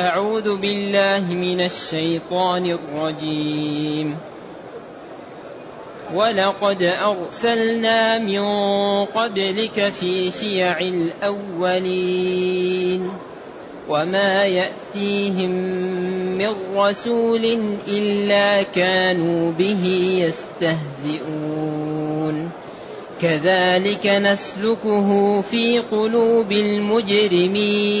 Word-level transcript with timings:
أعوذ 0.00 0.56
بالله 0.56 1.34
من 1.34 1.60
الشيطان 1.60 2.66
الرجيم. 2.66 4.16
ولقد 6.14 6.82
أرسلنا 6.82 8.18
من 8.18 8.44
قبلك 9.04 9.92
في 10.00 10.30
شيع 10.30 10.78
الأولين 10.80 11.80
وما 13.88 14.44
يأتيهم 14.44 15.50
من 16.38 16.54
رسول 16.76 17.58
إلا 17.88 18.62
كانوا 18.62 19.52
به 19.52 19.84
يستهزئون. 21.10 22.50
كذلك 23.22 24.06
نسلكه 24.06 25.40
في 25.40 25.78
قلوب 25.78 26.52
المجرمين. 26.52 28.00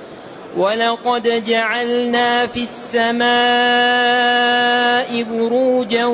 ولقد 0.57 1.43
جعلنا 1.47 2.47
في 2.47 2.67
السماء 2.93 3.31
بروجا 5.23 6.05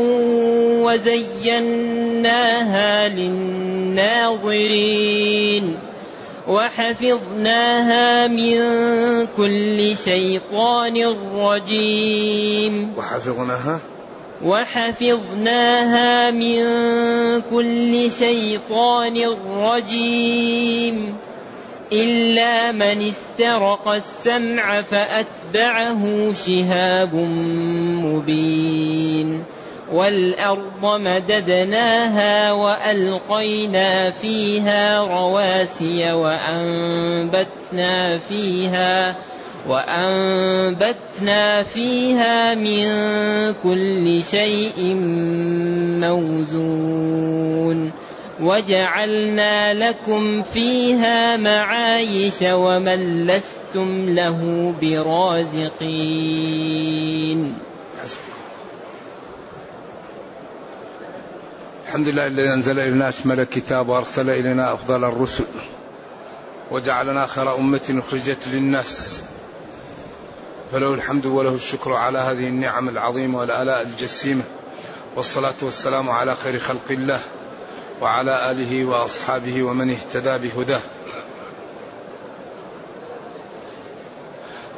وزيناها 0.86 3.10
للناظرين 3.10 4.58
وحفظناها 6.48 8.28
من 8.28 8.58
كل 9.38 9.98
شيطان 9.98 11.16
رجيم 11.36 12.94
وحفظناها؟ 12.98 13.80
وحفظناها 14.44 16.32
من 16.32 16.62
كل 17.50 18.12
شيطان 18.12 19.18
رجيم 19.60 21.16
إلا 21.94 22.72
من 22.72 23.08
استرق 23.08 23.88
السمع 23.88 24.82
فأتبعه 24.82 26.34
شهاب 26.46 27.16
مبين. 28.06 29.44
والأرض 29.92 30.84
مددناها 30.84 32.52
وألقينا 32.52 34.12
فيها 34.12 35.00
رواسي 35.00 36.12
وأنبتنا 36.12 38.18
فيها 38.18 39.16
وأنبتنا 39.68 41.64
فيها 41.64 42.56
من 42.56 42.86
كل 43.64 44.24
شيء 44.32 44.94
موزون. 46.00 47.92
وجعلنا 48.42 49.74
لكم 49.74 50.44
فيها 50.44 51.38
معايش 51.38 52.36
ومن 52.42 53.28
لستم 53.28 54.16
له 54.16 54.74
برازقين. 54.82 56.38
الحمد 61.88 62.08
لله 62.08 62.28
الذي 62.28 62.54
أنزل 62.54 62.80
إلينا 62.80 63.10
أشمل 63.10 63.40
الكتاب 63.40 63.90
وأرسل 63.90 64.30
إلينا 64.30 64.74
أفضل 64.74 65.04
الرسل 65.04 65.46
وجعلنا 66.72 67.28
خير 67.28 67.56
أمة 67.56 68.02
أخرجت 68.08 68.48
للناس. 68.48 69.22
فله 70.72 70.94
الحمد 70.94 71.26
وله 71.26 71.56
الشكر 71.56 71.94
على 71.94 72.20
هذه 72.20 72.48
النعم 72.48 72.90
العظيمة 72.90 73.40
والآلاء 73.40 73.82
الجسيمة 73.82 74.44
والصلاة 75.16 75.54
والسلام 75.62 76.10
على 76.10 76.36
خير 76.36 76.60
خلق 76.60 76.92
الله. 76.92 77.20
وعلى 78.02 78.52
آله 78.52 78.86
وأصحابه 78.86 79.64
ومن 79.64 79.90
اهتدى 79.90 80.50
بهداه. 80.50 80.82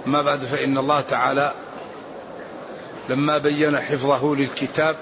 ما 0.06 0.22
بعد 0.22 0.40
فإن 0.40 0.78
الله 0.78 1.02
تعالى 1.02 1.54
لما 3.10 3.38
بين 3.38 3.80
حفظه 3.80 4.36
للكتاب 4.36 4.96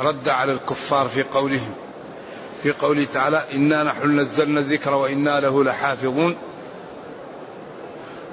رد 0.00 0.28
على 0.28 0.52
الكفار 0.52 1.08
في 1.08 1.22
قولهم 1.22 1.74
في 2.62 2.72
قوله 2.72 3.06
تعالى 3.12 3.44
إنا 3.54 3.82
نحن 3.82 4.20
نزلنا 4.20 4.60
الذكر 4.60 4.94
وإنا 4.94 5.40
له 5.40 5.64
لحافظون 5.64 6.36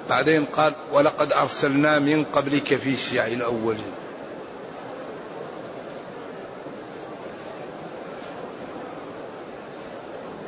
بعدين 0.10 0.46
قال 0.46 0.74
ولقد 0.92 1.32
أرسلنا 1.32 2.00
من 2.00 2.24
قبلك 2.24 2.76
في 2.76 2.96
شيع 2.96 3.28
الأولين 3.28 3.92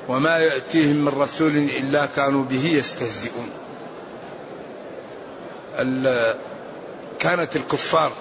وما 0.07 0.37
يأتيهم 0.37 0.95
من 0.95 1.07
رسول 1.07 1.57
إلا 1.57 2.05
كانوا 2.05 2.43
به 2.43 2.65
يستهزئون. 2.65 3.49
كانت 7.19 7.55
الكفار 7.55 8.11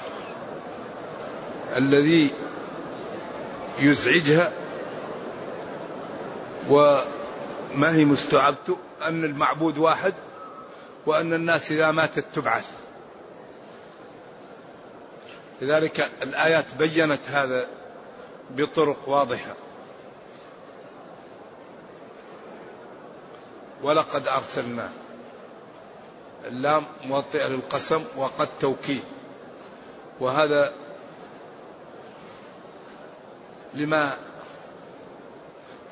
الذي 1.77 2.31
يزعجها 3.79 4.53
وما 6.69 7.95
هي 7.95 8.05
مستوعبته 8.05 8.79
أن 9.03 9.25
المعبود 9.25 9.79
واحد 9.79 10.15
وأن 11.07 11.33
الناس 11.33 11.73
إذا 11.73 11.91
ماتت 11.91 12.25
تبعث. 12.35 12.65
لذلك 15.63 16.11
الآيات 16.23 16.65
بينت 16.79 17.21
هذا 17.31 17.67
بطرق 18.51 19.09
واضحة. 19.09 19.55
ولقد 23.83 24.29
أرسلنا. 24.29 24.91
اللام 26.45 26.85
موطئة 27.05 27.47
للقسم 27.47 28.05
وقد 28.17 28.49
توكيد. 28.61 29.03
وهذا 30.21 30.73
لما 33.75 34.17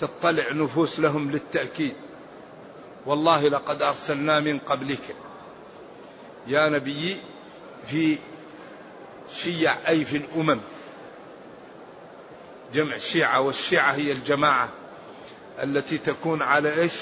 تطلع 0.00 0.53
نفوس 0.53 1.00
لهم 1.00 1.31
للتأكيد. 1.31 1.97
والله 3.06 3.49
لقد 3.49 3.83
أرسلنا 3.83 4.41
من 4.41 4.59
قبلك. 4.59 5.17
يا 6.47 6.69
نبي 6.69 7.17
في 7.87 8.19
شيع 9.33 9.77
أي 9.89 10.05
في 10.05 10.17
الأمم. 10.17 10.61
جمع 12.75 12.99
شيعة 12.99 13.41
والشيعة 13.41 13.93
هي 13.93 14.12
الجماعة 14.12 14.69
التي 15.62 15.99
تكون 15.99 16.43
على 16.43 16.81
إيش؟ 16.81 16.93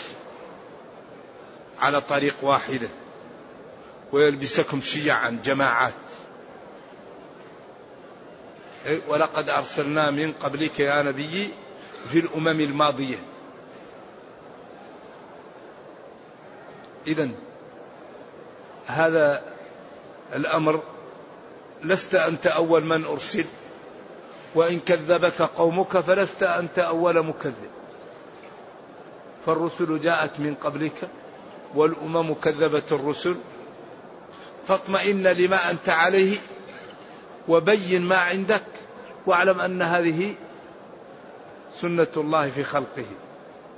على 1.83 2.01
طريق 2.01 2.35
واحدة 2.43 2.89
ويلبسكم 4.13 4.81
شيعا 4.81 5.39
جماعات. 5.45 5.93
ولقد 9.09 9.49
أرسلنا 9.49 10.11
من 10.11 10.33
قبلك 10.33 10.81
يا 10.81 11.03
نبي 11.03 11.49
في 12.09 12.19
الأمم 12.19 12.61
الماضية. 12.61 13.19
إذا 17.07 17.29
هذا 18.87 19.43
الأمر 20.35 20.83
لست 21.83 22.15
أنت 22.15 22.47
أول 22.47 22.85
من 22.85 23.05
أرسل 23.05 23.45
وإن 24.55 24.81
كذبك 24.81 25.43
قومك 25.43 26.01
فلست 26.01 26.43
أنت 26.43 26.79
أول 26.79 27.27
مكذب. 27.27 27.71
فالرسل 29.47 30.01
جاءت 30.01 30.41
من 30.41 30.55
قبلك 30.55 31.09
والأمم 31.75 32.35
كذبت 32.35 32.93
الرسل 32.93 33.37
فاطمئن 34.69 35.27
لما 35.27 35.71
أنت 35.71 35.89
عليه 35.89 36.37
وبين 37.49 38.03
ما 38.03 38.17
عندك 38.17 38.65
واعلم 39.27 39.61
أن 39.61 39.83
هذه 39.83 40.35
سنة 41.81 42.07
الله 42.17 42.51
في 42.51 42.65
خلقه. 42.65 43.07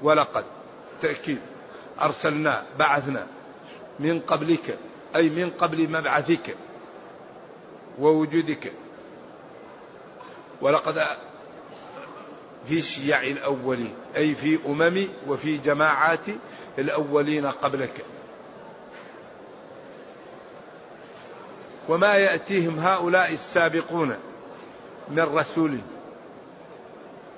ولقد 0.03 0.45
تأكيد 1.03 1.39
أرسلنا 2.01 2.65
بعثنا 2.79 3.27
من 4.01 4.21
قبلك 4.21 4.79
أي 5.17 5.29
من 5.29 5.51
قبل 5.51 5.91
مبعثك 5.91 6.57
ووجودك. 7.99 8.73
ولقد 10.61 11.03
في 12.69 12.83
شيع 12.83 13.23
الأولين 13.23 13.95
أي 14.17 14.35
في 14.35 14.59
أمم 14.67 15.09
وفي 15.29 15.59
جماعات 15.59 16.27
الأولين 16.79 17.47
قبلك. 17.47 18.05
وما 21.89 22.15
يأتيهم 22.15 22.79
هؤلاء 22.79 23.33
السابقون 23.33 24.17
من 25.11 25.23
رسول. 25.23 25.79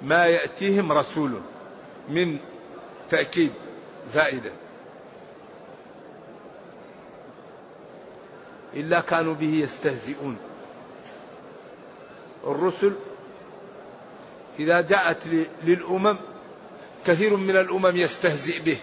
ما 0.02 0.26
يأتيهم 0.26 0.92
رسول 0.92 1.40
من 2.08 2.38
تأكيد 3.10 3.52
زائدة. 4.12 4.50
إلا 8.74 9.00
كانوا 9.00 9.34
به 9.34 9.54
يستهزئون. 9.54 10.38
الرسل 12.46 12.92
إذا 14.58 14.80
جاءت 14.80 15.18
للأمم 15.62 16.18
كثير 17.06 17.36
من 17.36 17.56
الأمم 17.56 17.96
يستهزئ 17.96 18.60
به. 18.62 18.78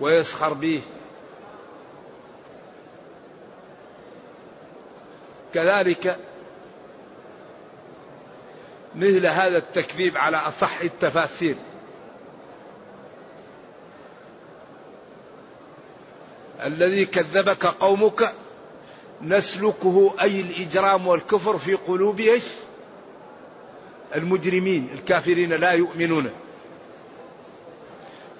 ويسخر 0.00 0.52
به. 0.52 0.82
كذلك 5.54 6.18
مثل 8.94 9.26
هذا 9.26 9.58
التكذيب 9.58 10.16
على 10.16 10.36
أصح 10.36 10.80
التفاسير. 10.80 11.56
الذي 16.64 17.06
كذبك 17.06 17.66
قومك 17.66 18.32
نسلكه 19.22 20.14
أي 20.20 20.40
الإجرام 20.40 21.06
والكفر 21.06 21.58
في 21.58 21.74
قلوب 21.74 22.20
المجرمين 24.14 24.88
الكافرين 24.94 25.52
لا 25.52 25.72
يؤمنون. 25.72 26.30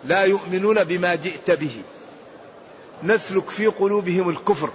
لا 0.05 0.25
يؤمنون 0.25 0.85
بما 0.85 1.15
جئت 1.15 1.51
به. 1.51 1.83
نسلك 3.03 3.51
في 3.51 3.67
قلوبهم 3.67 4.29
الكفر 4.29 4.71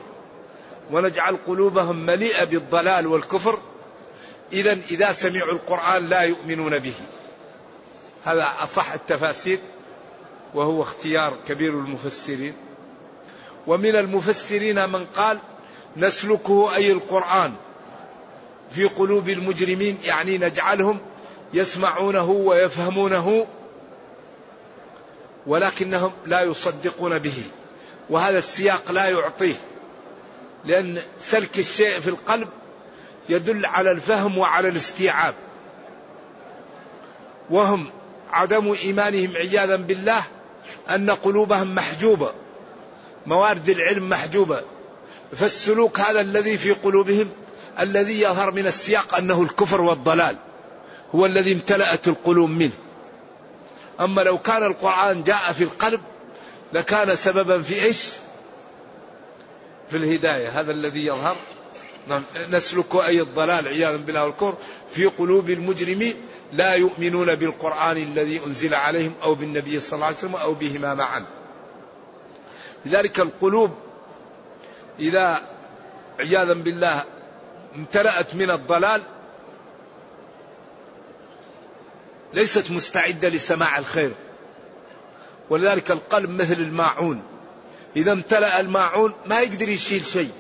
ونجعل 0.92 1.38
قلوبهم 1.48 2.06
مليئة 2.06 2.44
بالضلال 2.44 3.08
والكفر. 3.08 3.60
إذا 4.54 4.78
إذا 4.92 5.12
سمعوا 5.12 5.52
القرآن 5.52 6.10
لا 6.10 6.22
يؤمنون 6.22 6.80
به. 6.80 6.94
هذا 8.26 8.54
أصح 8.60 8.92
التفاسير 8.92 9.60
وهو 10.54 10.82
اختيار 10.82 11.34
كبير 11.48 11.74
المفسرين. 11.74 12.54
ومن 13.68 13.96
المفسرين 13.96 14.90
من 14.90 15.06
قال 15.06 15.38
نسلكه 15.98 16.76
أي 16.76 16.92
القرآن 16.92 17.54
في 18.72 18.86
قلوب 18.86 19.30
المجرمين 19.30 19.98
يعني 20.06 20.38
نجعلهم 20.38 21.00
يسمعونه 21.54 22.30
ويفهمونه 22.30 23.46
ولكنهم 25.48 26.12
لا 26.26 26.42
يصدقون 26.42 27.20
به. 27.20 27.44
وهذا 28.10 28.38
السياق 28.38 28.92
لا 28.92 29.10
يعطيه. 29.10 29.56
لأن 30.66 31.02
سلك 31.20 31.60
الشيء 31.60 32.00
في 32.00 32.08
القلب 32.08 32.48
يدل 33.30 33.66
على 33.66 33.92
الفهم 33.92 34.38
وعلى 34.38 34.68
الاستيعاب. 34.68 35.36
وهم 37.50 37.90
عدم 38.32 38.72
إيمانهم 38.72 39.36
عياذا 39.36 39.76
بالله 39.76 40.24
أن 40.90 41.10
قلوبهم 41.10 41.76
محجوبة. 41.76 42.32
موارد 43.26 43.70
العلم 43.70 44.10
محجوبة. 44.10 44.62
فالسلوك 45.36 46.00
هذا 46.00 46.22
الذي 46.22 46.58
في 46.58 46.72
قلوبهم 46.72 47.30
الذي 47.80 48.22
يظهر 48.22 48.52
من 48.52 48.68
السياق 48.68 49.16
أنه 49.16 49.42
الكفر 49.42 49.82
والضلال. 49.82 50.36
هو 51.16 51.26
الذي 51.26 51.54
امتلأت 51.54 52.08
القلوب 52.08 52.50
منه. 52.50 52.72
أما 54.02 54.22
لو 54.22 54.38
كان 54.38 54.64
القرآن 54.64 55.24
جاء 55.24 55.52
في 55.54 55.64
القلب 55.64 56.02
لكان 56.74 57.16
سببا 57.16 57.62
في 57.62 57.84
إيش؟ 57.84 58.10
في 59.90 59.98
الهداية. 59.98 60.60
هذا 60.60 60.72
الذي 60.72 61.06
يظهر. 61.06 61.36
نعم 62.08 62.24
نسلك 62.50 62.96
أي 62.96 63.22
الضلال 63.22 63.68
عياذا 63.68 63.98
بالله 63.98 64.26
والكفر 64.26 64.54
في 64.90 65.06
قلوب 65.06 65.50
المجرمين. 65.50 66.16
لا 66.54 66.74
يؤمنون 66.74 67.36
بالقرآن 67.36 67.98
الذي 67.98 68.42
أنزل 68.46 68.74
عليهم 68.74 69.14
أو 69.24 69.36
بالنبي 69.36 69.80
صلى 69.80 69.94
الله 69.94 70.06
عليه 70.06 70.18
وسلم 70.18 70.36
أو 70.36 70.54
بهما 70.54 70.94
معا. 70.94 71.26
لذلك 72.86 73.20
القلوب 73.20 73.72
إذا 75.00 75.42
عياذا 76.20 76.54
بالله 76.54 77.04
امتلأت 77.76 78.36
من 78.36 78.52
الضلال 78.52 79.02
ليست 82.34 82.72
مستعدة 82.72 83.30
لسماع 83.30 83.78
الخير. 83.78 84.12
ولذلك 85.50 85.92
القلب 85.92 86.30
مثل 86.30 86.54
الماعون. 86.54 87.24
إذا 87.96 88.12
امتلأ 88.12 88.60
الماعون 88.60 89.14
ما 89.26 89.40
يقدر 89.42 89.70
يشيل 89.70 90.06
شيء. 90.06 90.32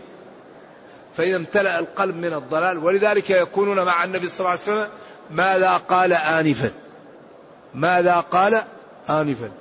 فإذا 1.17 1.35
امتلأ 1.35 1.79
القلب 1.79 2.15
من 2.15 2.33
الضلال 2.33 2.77
ولذلك 2.77 3.29
يكونون 3.29 3.83
مع 3.83 4.03
النبي 4.03 4.27
صلى 4.27 4.39
الله 4.39 4.49
عليه 4.49 4.61
وسلم 4.61 4.89
ماذا 5.31 5.77
قال 5.77 6.13
آنفا؟ 6.13 6.71
ماذا 7.73 8.19
قال 8.19 8.63
آنفا؟ 9.09 9.51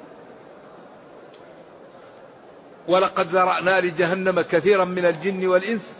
ولقد 2.88 3.26
ذرأنا 3.26 3.80
لجهنم 3.80 4.40
كثيرا 4.40 4.84
من 4.84 5.06
الجن 5.06 5.46
والإنس. 5.46 5.92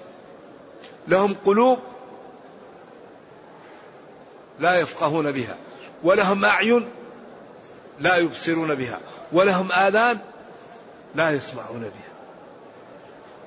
لهم 1.08 1.36
قلوب 1.44 1.78
لا 4.58 4.80
يفقهون 4.80 5.32
بها. 5.32 5.56
ولهم 6.02 6.44
أعين 6.44 6.88
لا 8.00 8.16
يبصرون 8.16 8.74
بها 8.74 9.00
ولهم 9.32 9.72
آذان 9.72 10.18
لا 11.14 11.30
يسمعون 11.30 11.80
بها. 11.80 12.10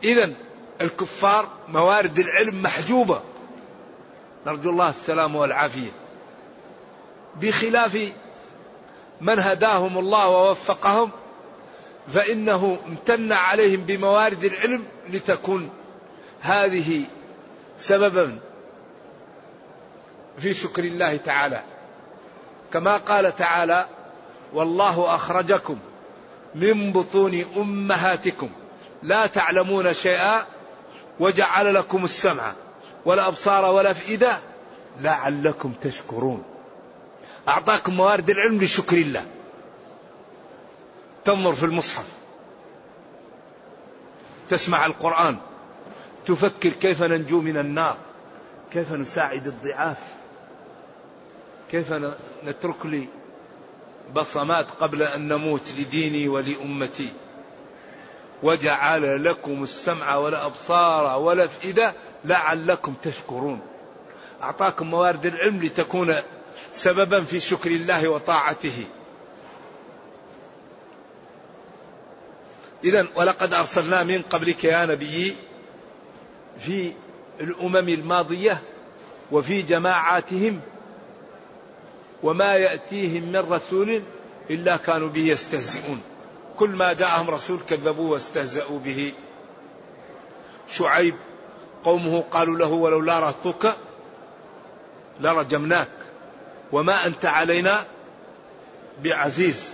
إذا 0.04 0.34
الكفار 0.82 1.48
موارد 1.68 2.20
العلم 2.20 2.62
محجوبة. 2.62 3.22
نرجو 4.46 4.70
الله 4.70 4.90
السلام 4.90 5.36
والعافية. 5.36 5.92
بخلاف 7.42 8.12
من 9.22 9.40
هداهم 9.40 9.98
الله 9.98 10.28
ووفقهم 10.30 11.12
فإنه 12.14 12.78
امتن 12.86 13.32
عليهم 13.32 13.82
بموارد 13.82 14.44
العلم 14.44 14.86
لتكون 15.10 15.70
هذه 16.42 17.04
سببا 17.78 18.40
في 20.38 20.54
شكر 20.54 20.84
الله 20.84 21.18
تعالى. 21.18 21.64
كما 22.74 22.98
قال 22.98 23.36
تعالى 23.36 23.88
والله 24.54 25.16
أخرجكم 25.16 25.78
من 26.56 26.92
بطون 26.92 27.46
أمهاتكم. 27.58 28.50
لا 29.04 29.28
تعلمون 29.28 29.94
شيئا 29.94 30.46
وجعل 31.20 31.74
لكم 31.74 32.04
السمع 32.04 32.54
والأبصار 33.06 33.66
والأفئدة 33.66 34.40
لعلكم 35.02 35.74
تشكرون. 35.82 36.44
أعطاكم 37.48 37.94
موارد 37.94 38.30
العلم 38.30 38.62
لشكر 38.62 38.98
الله. 38.98 39.26
تنظر 41.26 41.54
في 41.54 41.66
المصحف. 41.66 42.06
تسمع 44.50 44.86
القرآن. 44.86 45.38
تفكر 46.26 46.70
كيف 46.70 47.04
ننجو 47.04 47.42
من 47.42 47.58
النار. 47.58 47.98
كيف 48.72 48.92
نساعد 48.92 49.48
الضعاف. 49.48 50.23
كيف 51.74 51.94
نترك 52.44 52.86
لي 52.86 53.08
بصمات 54.16 54.66
قبل 54.80 55.04
أن 55.04 55.28
نموت 55.28 55.72
لديني 55.80 56.28
ولأمتي؟ 56.28 57.10
وجعل 58.44 59.24
لكم 59.24 59.64
السمع 59.64 60.16
والأبصار 60.16 61.20
والأفئدة 61.20 61.94
لعلكم 62.26 62.94
تشكرون. 63.04 63.60
أعطاكم 64.42 64.88
موارد 64.88 65.26
العلم 65.26 65.64
لتكون 65.64 66.16
سببا 66.74 67.24
في 67.24 67.40
شكر 67.40 67.72
الله 67.72 68.08
وطاعته. 68.08 68.86
إذا 72.84 73.08
ولقد 73.16 73.54
أرسلنا 73.54 74.04
من 74.04 74.22
قبلك 74.22 74.64
يا 74.64 74.86
نبي 74.86 75.36
في 76.60 76.94
الأمم 77.40 77.90
الماضية 77.90 78.62
وفي 79.32 79.62
جماعاتهم 79.62 80.62
وما 82.24 82.56
يأتيهم 82.56 83.24
من 83.24 83.52
رسول 83.52 84.04
إلا 84.50 84.78
كانوا 84.78 85.10
به 85.10 85.22
يستهزئون. 85.22 86.02
كل 86.58 86.70
ما 86.70 86.94
جاءهم 86.94 87.30
رسول 87.30 87.60
كذبوه 87.70 88.12
واستهزأوا 88.12 88.80
به. 88.80 89.14
شعيب 90.70 91.16
قومه 91.84 92.24
قالوا 92.32 92.58
له 92.58 92.72
ولولا 92.72 93.20
رهطك 93.20 93.76
لرجمناك 95.22 95.90
وما 96.72 97.06
أنت 97.06 97.26
علينا 97.26 97.86
بعزيز. 99.04 99.74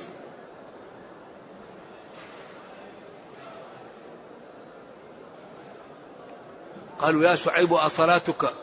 قالوا 7.00 7.24
يا 7.24 7.36
شعيب 7.36 7.74
أصلاتك 7.74 8.54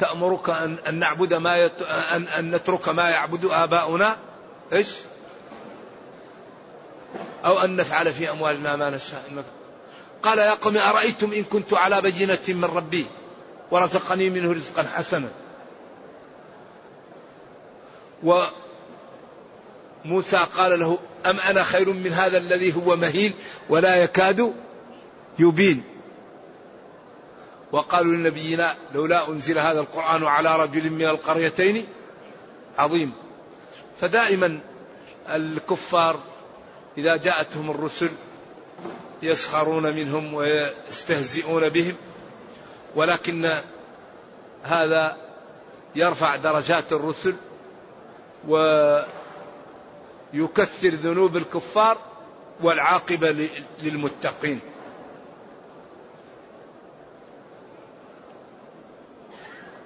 تأمرك 0.00 0.50
أن, 0.50 0.76
أن 0.88 0.94
نعبد 0.94 1.34
ما 1.34 1.56
يت... 1.58 1.82
أن, 1.82 2.22
أن 2.28 2.50
نترك 2.50 2.88
ما 2.88 3.10
يعبد 3.10 3.44
آباؤنا؟ 3.44 4.16
إيش؟ 4.72 4.88
أو 7.44 7.58
أن 7.58 7.76
نفعل 7.76 8.12
في 8.12 8.30
أموالنا 8.30 8.76
ما 8.76 8.90
نشاء. 8.90 9.24
إنك 9.30 9.44
قال 10.22 10.38
يا 10.38 10.54
قوم 10.54 10.76
أرأيتم 10.76 11.32
إن 11.32 11.44
كنت 11.44 11.74
على 11.74 12.00
بينة 12.00 12.38
من 12.48 12.64
ربي 12.64 13.06
ورزقني 13.70 14.30
منه 14.30 14.52
رزقا 14.52 14.86
حسنا؟ 14.94 15.28
وموسى 20.04 20.46
قال 20.56 20.80
له 20.80 20.98
أم 21.26 21.40
أنا 21.40 21.62
خير 21.62 21.92
من 21.92 22.12
هذا 22.12 22.38
الذي 22.38 22.76
هو 22.76 22.96
مهين 22.96 23.32
ولا 23.68 23.96
يكاد 23.96 24.54
يبين؟ 25.38 25.82
وقالوا 27.72 28.12
لنبينا 28.12 28.76
لولا 28.94 29.28
أنزل 29.28 29.58
هذا 29.58 29.80
القرآن 29.80 30.24
على 30.24 30.56
رجل 30.56 30.90
من 30.90 31.04
القريتين 31.04 31.86
عظيم. 32.78 33.12
فدائما 34.00 34.60
الكفار 35.28 36.20
إذا 36.98 37.16
جاءتهم 37.16 37.70
الرسل 37.70 38.10
يسخرون 39.22 39.82
منهم 39.82 40.34
ويستهزئون 40.34 41.68
بهم 41.68 41.94
ولكن 42.94 43.50
هذا 44.62 45.16
يرفع 45.94 46.36
درجات 46.36 46.92
الرسل 46.92 47.34
ويكثر 48.48 49.04
ذنوب 50.94 51.36
الكفار 51.36 51.98
والعاقبة 52.60 53.48
للمتقين. 53.82 54.60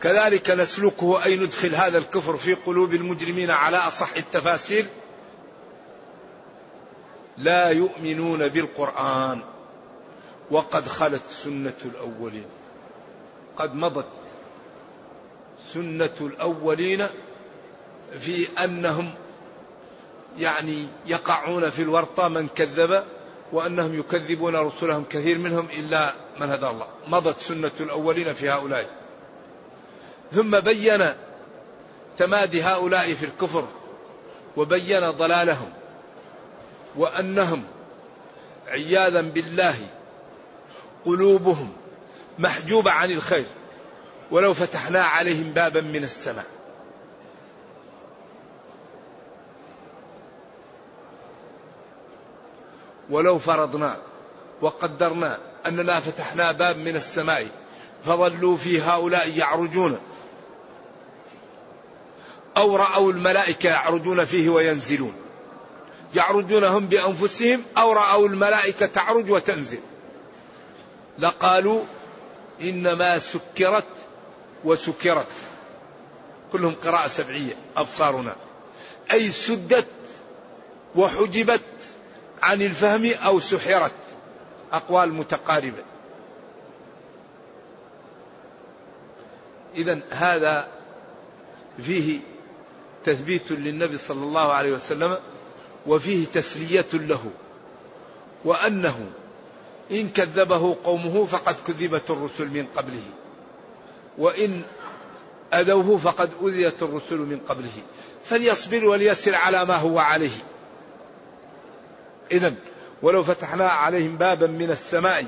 كذلك 0.05 0.51
نسلكه 0.51 1.25
أي 1.25 1.37
ندخل 1.37 1.75
هذا 1.75 1.99
الكفر 1.99 2.37
في 2.37 2.55
قلوب 2.55 2.95
المجرمين 2.95 3.51
على 3.51 3.77
أصح 3.77 4.17
التفاسير. 4.17 4.87
لا 7.39 7.69
يؤمنون 7.69 8.49
بالقرآن 8.49 9.41
وقد 10.51 10.89
خلت 10.89 11.23
سنة 11.31 11.77
الأولين. 11.85 12.47
قد 13.57 13.75
مضت 13.75 14.07
سنة 15.75 16.17
الأولين 16.21 17.07
في 18.19 18.47
أنهم 18.65 19.15
يعني 20.39 20.87
يقعون 21.07 21.71
في 21.71 21.83
الورطة 21.83 22.29
من 22.29 22.49
كذب 22.49 23.05
وأنهم 23.53 23.99
يكذبون 23.99 24.57
رسلهم 24.57 25.05
كثير 25.11 25.39
منهم 25.39 25.67
إلا 25.71 26.15
من 26.41 26.51
هدى 26.51 26.67
الله. 26.67 26.87
مضت 27.09 27.41
سنة 27.41 27.73
الأولين 27.81 28.33
في 28.33 28.51
هؤلاء. 28.51 29.04
ثم 30.35 30.61
بين 30.61 31.13
تمادي 32.19 32.63
هؤلاء 32.63 33.15
في 33.15 33.25
الكفر 33.27 33.65
وبين 34.57 35.11
ضلالهم 35.11 35.71
وأنهم 36.97 37.65
عياذا 38.69 39.21
بالله 39.21 39.77
قلوبهم 41.05 41.73
محجوبة 42.39 42.91
عن 42.91 43.11
الخير 43.11 43.47
ولو 44.31 44.55
فتحنا 44.55 45.05
عليهم 45.05 45.51
بابا 45.51 45.81
من 45.81 46.05
السماء. 46.05 46.47
ولو 53.11 53.39
فرضنا 53.39 53.97
وقدرنا 54.63 55.39
أننا 55.67 56.01
فتحنا 56.01 56.53
باب 56.53 56.77
من 56.77 56.97
السماء 56.97 57.47
فظلوا 58.05 58.57
في 58.57 58.81
هؤلاء 58.81 59.39
يعرجون 59.39 59.99
أو 62.57 62.77
رأوا 62.77 63.13
الملائكة 63.13 63.69
يعرجون 63.69 64.25
فيه 64.25 64.49
وينزلون. 64.49 65.15
يعرجون 66.15 66.65
هم 66.65 66.87
بأنفسهم 66.87 67.63
أو 67.79 67.93
رأوا 67.93 68.29
الملائكة 68.29 68.87
تعرج 68.87 69.31
وتنزل. 69.31 69.81
لقالوا 71.19 71.83
إنما 72.61 73.19
سكرت 73.19 73.87
وسكرت. 74.65 75.27
كلهم 76.53 76.75
قراءة 76.85 77.09
سبعية 77.09 77.57
أبصارنا. 77.77 78.37
أي 79.13 79.31
سدت 79.31 79.87
وحجبت 80.97 81.61
عن 82.43 82.63
الفهم 82.63 83.11
أو 83.25 83.41
سحرت. 83.41 83.93
أقوال 84.73 85.15
متقاربة. 85.15 85.83
إذا 89.77 90.01
هذا 90.11 90.69
فيه 91.83 92.21
تثبيت 93.05 93.53
للنبي 93.53 93.97
صلى 93.97 94.25
الله 94.25 94.53
عليه 94.53 94.73
وسلم 94.73 95.19
وفيه 95.87 96.27
تسلية 96.35 96.87
له 96.93 97.31
وأنه 98.45 99.07
إن 99.91 100.09
كذبه 100.09 100.77
قومه 100.85 101.25
فقد 101.25 101.57
كذبت 101.67 102.11
الرسل 102.11 102.49
من 102.49 102.67
قبله 102.77 103.03
وإن 104.19 104.63
أذوه 105.55 105.99
فقد 105.99 106.31
أذيت 106.43 106.83
الرسل 106.83 107.17
من 107.17 107.39
قبله. 107.49 107.83
فليصبر 108.25 108.85
وليسر 108.85 109.35
على 109.35 109.65
ما 109.65 109.77
هو 109.77 109.99
عليه. 109.99 110.45
إذا 112.33 112.55
ولو 113.03 113.25
فتحنا 113.25 113.69
عليهم 113.69 114.17
بابا 114.17 114.47
من 114.47 114.71
السماء 114.71 115.25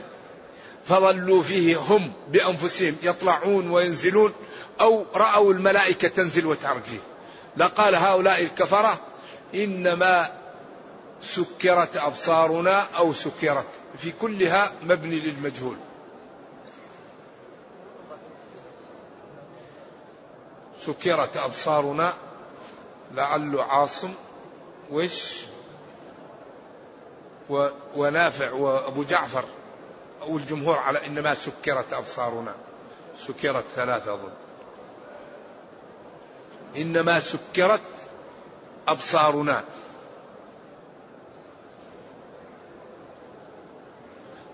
فظلوا 0.88 1.42
فيه 1.42 1.76
هم 1.76 2.12
بأنفسهم 2.32 2.96
يطلعون 3.02 3.70
وينزلون 3.70 4.32
أو 4.80 5.04
رأوا 5.14 5.52
الملائكة 5.52 6.08
تنزل 6.08 6.46
وتعرج 6.46 6.82
فيه. 6.82 7.00
لقال 7.56 7.94
هؤلاء 7.94 8.42
الكفرة 8.42 8.98
إنما 9.54 10.28
سكرت 11.22 11.96
أبصارنا 11.96 12.86
أو 12.98 13.12
سكرت 13.12 13.66
في 13.98 14.12
كلها 14.12 14.72
مبني 14.82 15.20
للمجهول. 15.20 15.76
سكرت 20.86 21.36
أبصارنا 21.36 22.12
لعل 23.14 23.60
عاصم 23.60 24.14
وش؟ 24.90 25.36
ونافع 27.96 28.52
وأبو 28.52 29.02
جعفر 29.02 29.44
أو 30.22 30.36
الجمهور 30.36 30.78
على 30.78 31.06
إنما 31.06 31.34
سكرت 31.34 31.92
أبصارنا. 31.92 32.54
سكرت 33.26 33.64
ثلاثة 33.76 34.14
أظن 34.14 34.32
إنما 36.76 37.20
سكرت 37.20 37.80
أبصارنا. 38.88 39.64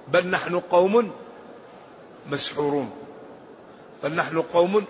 بل 0.09 0.26
نحن 0.26 0.61
قوم 0.61 1.12
مسحورون. 2.31 2.90
بل 4.02 4.12
نحن 4.14 4.42
قوم 4.42 4.85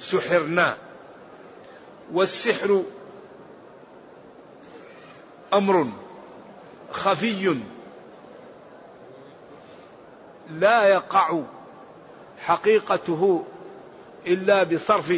سحرنا. 0.00 0.76
والسحر 2.12 2.82
أمر 5.52 5.92
خفي. 6.90 7.56
لا 10.50 10.88
يقع 10.88 11.40
حقيقته 12.40 13.44
إلا 14.26 14.62
بصرف 14.62 15.12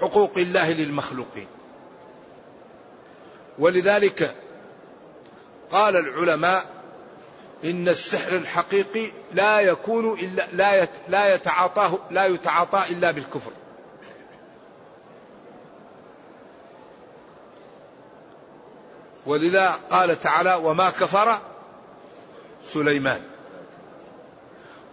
حقوق 0.00 0.32
الله 0.36 0.72
للمخلوقين 0.72 1.46
ولذلك 3.58 4.34
قال 5.70 5.96
العلماء 5.96 6.66
إن 7.64 7.88
السحر 7.88 8.36
الحقيقي 8.36 9.10
لا 9.32 9.60
يكون 9.60 10.18
إلا 10.18 10.46
لا 10.52 10.88
لا 11.08 11.34
يتعاطاه 11.34 11.98
لا 12.10 12.26
يتعاطى 12.26 12.84
إلا 12.90 13.10
بالكفر. 13.10 13.50
ولذا 19.26 19.70
قال 19.90 20.20
تعالى 20.20 20.54
وما 20.54 20.90
كفر 20.90 21.38
سليمان 22.72 23.22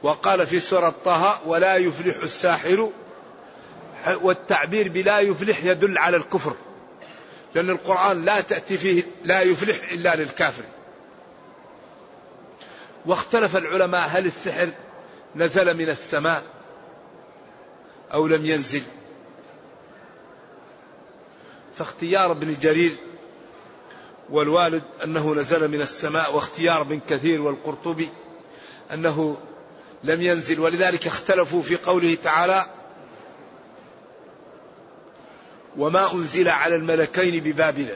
وقال 0.04 0.48
في 0.48 0.60
سورة 0.60 0.94
طه 1.06 1.48
ولا 1.48 1.76
يفلح 1.76 2.16
الساحر 2.24 2.92
والتعبير 4.22 4.90
بلا 4.90 5.20
يفلح 5.20 5.64
يدل 5.64 5.98
على 5.98 6.18
الكفر. 6.18 6.56
لأن 7.56 7.70
القرآن 7.70 8.26
لا 8.26 8.42
تأتي 8.42 8.78
فيه 8.78 9.04
لا 9.24 9.42
يفلح 9.42 9.92
إلا 9.92 10.16
للكافر. 10.16 10.64
واختلف 13.06 13.56
العلماء 13.56 14.08
هل 14.10 14.26
السحر 14.26 14.70
نزل 15.36 15.78
من 15.78 15.90
السماء 15.90 16.44
أو 18.14 18.28
لم 18.28 18.46
ينزل. 18.46 18.82
فاختيار 21.78 22.32
ابن 22.32 22.56
جرير 22.62 22.96
والوالد 24.30 24.84
أنه 25.04 25.36
نزل 25.36 25.68
من 25.68 25.82
السماء 25.82 26.36
واختيار 26.36 26.82
ابن 26.82 27.00
كثير 27.10 27.42
والقرطبي 27.42 28.10
أنه 28.94 29.38
لم 30.04 30.22
ينزل. 30.22 30.60
ولذلك 30.60 31.08
اختلفوا 31.08 31.62
في 31.62 31.76
قوله 31.76 32.18
تعالى 32.24 32.66
وما 35.78 36.14
أنزل 36.14 36.50
على 36.50 36.76
الملكين 36.76 37.44
ببابل. 37.44 37.88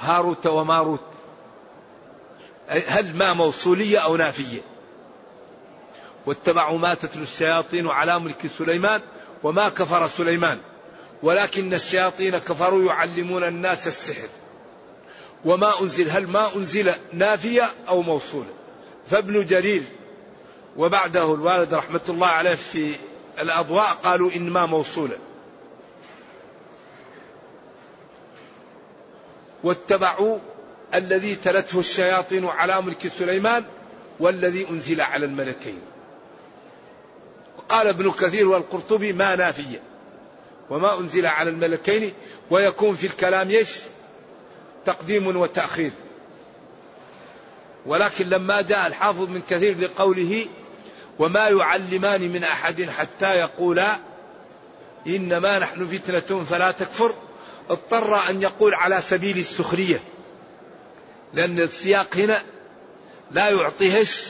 هاروت 0.00 0.46
وماروت. 0.46 1.00
هل 2.68 3.16
ما 3.16 3.32
موصولية 3.32 3.98
أو 3.98 4.16
نافية؟ 4.16 4.60
واتبعوا 6.26 6.78
ما 6.78 6.94
تتلو 6.94 7.22
الشياطين 7.22 7.86
على 7.86 8.18
ملك 8.18 8.50
سليمان 8.58 9.00
وما 9.42 9.68
كفر 9.68 10.06
سليمان. 10.06 10.58
ولكن 11.22 11.74
الشياطين 11.74 12.38
كفروا 12.38 12.84
يعلمون 12.84 13.44
الناس 13.44 13.86
السحر. 13.86 14.28
وما 15.44 15.80
أنزل 15.80 16.10
هل 16.10 16.26
ما 16.26 16.56
أنزل 16.56 16.92
نافية 17.12 17.70
أو 17.88 18.02
موصولة؟ 18.02 18.50
فابن 19.10 19.46
جرير 19.46 19.82
وبعده 20.76 21.34
الوالد 21.34 21.74
رحمة 21.74 22.00
الله 22.08 22.26
عليه 22.26 22.54
في 22.54 22.94
الأضواء 23.38 23.86
قالوا 23.86 24.30
إنما 24.36 24.66
موصولة. 24.66 25.18
واتبعوا 29.64 30.38
الذي 30.94 31.34
تلته 31.34 31.78
الشياطين 31.78 32.46
على 32.46 32.82
ملك 32.82 33.08
سليمان 33.18 33.64
والذي 34.20 34.68
أنزل 34.70 35.00
على 35.00 35.26
الملكين. 35.26 35.80
قال 37.68 37.86
ابن 37.86 38.10
كثير 38.10 38.48
والقرطبي 38.48 39.12
ما 39.12 39.36
نافية 39.36 39.82
وما 40.70 40.98
أنزل 40.98 41.26
على 41.26 41.50
الملكين 41.50 42.12
ويكون 42.50 42.96
في 42.96 43.06
الكلام 43.06 43.50
يش 43.50 43.78
تقديم 44.84 45.36
وتأخير. 45.36 45.92
ولكن 47.86 48.28
لما 48.28 48.62
جاء 48.62 48.86
الحافظ 48.86 49.28
من 49.28 49.42
كثير 49.50 49.78
لقوله 49.78 50.46
وما 51.18 51.48
يعلمان 51.48 52.20
من 52.20 52.44
أحد 52.44 52.90
حتى 52.90 53.34
يقولا 53.34 53.96
إنما 55.06 55.58
نحن 55.58 55.86
فتنة 55.86 56.44
فلا 56.44 56.70
تكفر. 56.70 57.14
اضطر 57.70 58.30
أن 58.30 58.42
يقول 58.42 58.74
على 58.74 59.00
سبيل 59.00 59.38
السخرية 59.38 60.00
لأن 61.34 61.60
السياق 61.60 62.16
هنا 62.16 62.42
لا 63.30 63.50
يعطيهش 63.50 64.26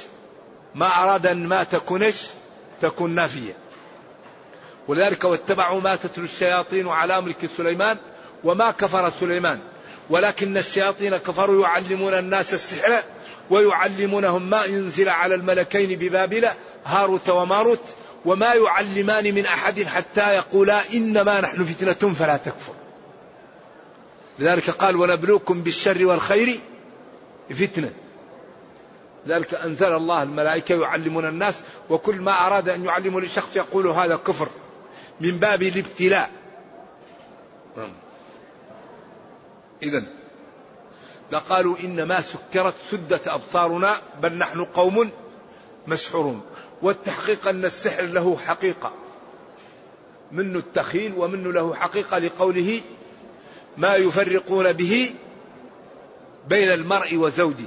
ما 0.74 0.86
أراد 0.86 1.26
أن 1.26 1.46
ما 1.48 1.64
تكونش 1.64 2.14
تكون 2.80 3.14
نافية. 3.14 3.56
ولذلك 4.88 5.24
واتبعوا 5.24 5.80
ما 5.80 5.96
تتلو 5.96 6.24
الشياطين 6.24 6.88
على 6.88 7.20
ملك 7.20 7.50
سليمان 7.56 7.96
وما 8.44 8.70
كفر 8.70 9.10
سليمان. 9.20 9.60
ولكن 10.10 10.56
الشياطين 10.56 11.16
كفروا 11.16 11.62
يعلمون 11.62 12.14
الناس 12.14 12.54
السحر 12.54 13.02
ويعلمونهم 13.50 14.50
ما 14.50 14.64
ينزل 14.64 15.08
على 15.08 15.34
الملكين 15.34 15.98
ببابل 15.98 16.48
هاروت 16.86 17.28
وماروت 17.28 17.82
وما 18.24 18.54
يعلمان 18.54 19.34
من 19.34 19.46
أحد 19.46 19.82
حتى 19.82 20.34
يقولا 20.34 20.92
إنما 20.94 21.40
نحن 21.40 21.64
فتنة 21.64 22.12
فلا 22.14 22.36
تكفر. 22.36 22.72
لذلك 24.38 24.70
قال 24.70 24.96
ونبلوكم 24.96 25.62
بالشر 25.62 26.06
والخير 26.06 26.60
فتنة. 27.50 27.92
لذلك 29.26 29.54
أنزل 29.54 29.94
الله 29.94 30.22
الملائكة 30.22 30.74
يعلمون 30.74 31.28
الناس 31.28 31.60
وكل 31.90 32.16
ما 32.16 32.46
أراد 32.46 32.68
أن 32.68 32.84
يعلمه 32.84 33.20
لشخص 33.20 33.56
يقول 33.56 33.86
هذا 33.86 34.16
كفر 34.16 34.48
من 35.20 35.30
باب 35.30 35.62
الابتلاء. 35.62 36.30
إذا 39.82 40.04
لقالوا 41.32 41.76
إنما 41.84 42.20
سكرت 42.20 42.74
سدة 42.90 43.20
أبصارنا 43.26 43.92
بل 44.22 44.32
نحن 44.32 44.64
قوم 44.64 45.10
مسحورون 45.86 46.42
والتحقيق 46.82 47.48
أن 47.48 47.64
السحر 47.64 48.02
له 48.02 48.36
حقيقة. 48.46 48.92
منه 50.32 50.58
التخيل 50.58 51.14
ومنه 51.16 51.52
له 51.52 51.74
حقيقة 51.74 52.18
لقوله 52.18 52.80
ما 53.76 53.94
يفرقون 53.94 54.72
به 54.72 55.14
بين 56.48 56.72
المرء 56.72 57.16
وزوجه. 57.16 57.64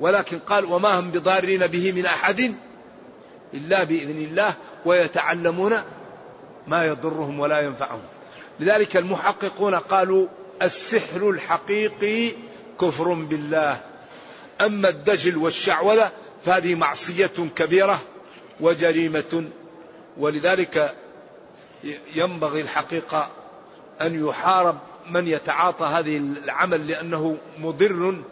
ولكن 0.00 0.38
قال 0.38 0.64
وما 0.64 1.00
هم 1.00 1.10
بضارين 1.10 1.66
به 1.66 1.92
من 1.92 2.06
أحد 2.06 2.54
إلا 3.54 3.84
بإذن 3.84 4.24
الله 4.24 4.54
ويتعلمون 4.84 5.82
ما 6.66 6.84
يضرهم 6.84 7.40
ولا 7.40 7.60
ينفعهم. 7.60 8.02
لذلك 8.60 8.96
المحققون 8.96 9.74
قالوا 9.74 10.26
السحر 10.62 11.30
الحقيقي 11.30 12.32
كفر 12.80 13.12
بالله. 13.12 13.80
أما 14.60 14.88
الدجل 14.88 15.36
والشعوذة 15.36 16.12
فهذه 16.46 16.74
معصية 16.74 17.30
كبيرة 17.56 18.00
وجريمة 18.60 19.48
ولذلك 20.16 20.94
ينبغي 22.14 22.60
الحقيقة 22.60 23.28
أن 24.00 24.28
يحارب 24.28 24.78
من 25.10 25.26
يتعاطى 25.26 25.84
هذه 25.84 26.16
العمل 26.16 26.86
لأنه 26.86 27.36
مضر 27.58 28.22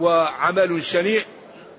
وعمل 0.00 0.84
شنيع 0.84 1.22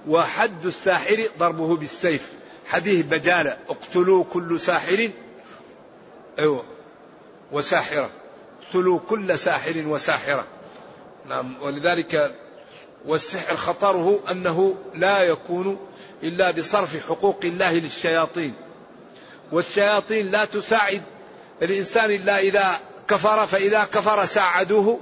وحد 0.08 0.66
الساحر 0.66 1.30
ضربه 1.40 1.78
بالسيف. 1.78 2.22
حديث 2.68 3.06
بجالة 3.06 3.58
اقتلوا 3.70 4.24
كل 4.24 4.60
ساحر 4.60 5.10
أيوة 6.40 6.64
وساحرة. 7.52 8.10
اقتلوا 8.62 9.00
كل 9.00 9.40
ساحر 9.40 9.84
وساحرة. 9.88 10.46
نعم 11.30 11.56
ولذلك 11.62 12.36
والسحر 13.08 13.56
خطره 13.56 14.20
أنه 14.32 14.76
لا 14.94 15.22
يكون 15.22 15.78
إلا 16.24 16.52
بصرف 16.52 17.10
حقوق 17.10 17.40
الله 17.44 17.74
للشياطين. 17.74 18.54
والشياطين 19.52 20.32
لا 20.32 20.46
تساعد 20.46 21.02
الإنسان 21.62 22.12
إلا 22.12 22.40
إذا 22.40 22.80
كفر 23.08 23.48
فإذا 23.48 23.84
كفر 23.84 24.26
ساعدوه. 24.26 25.00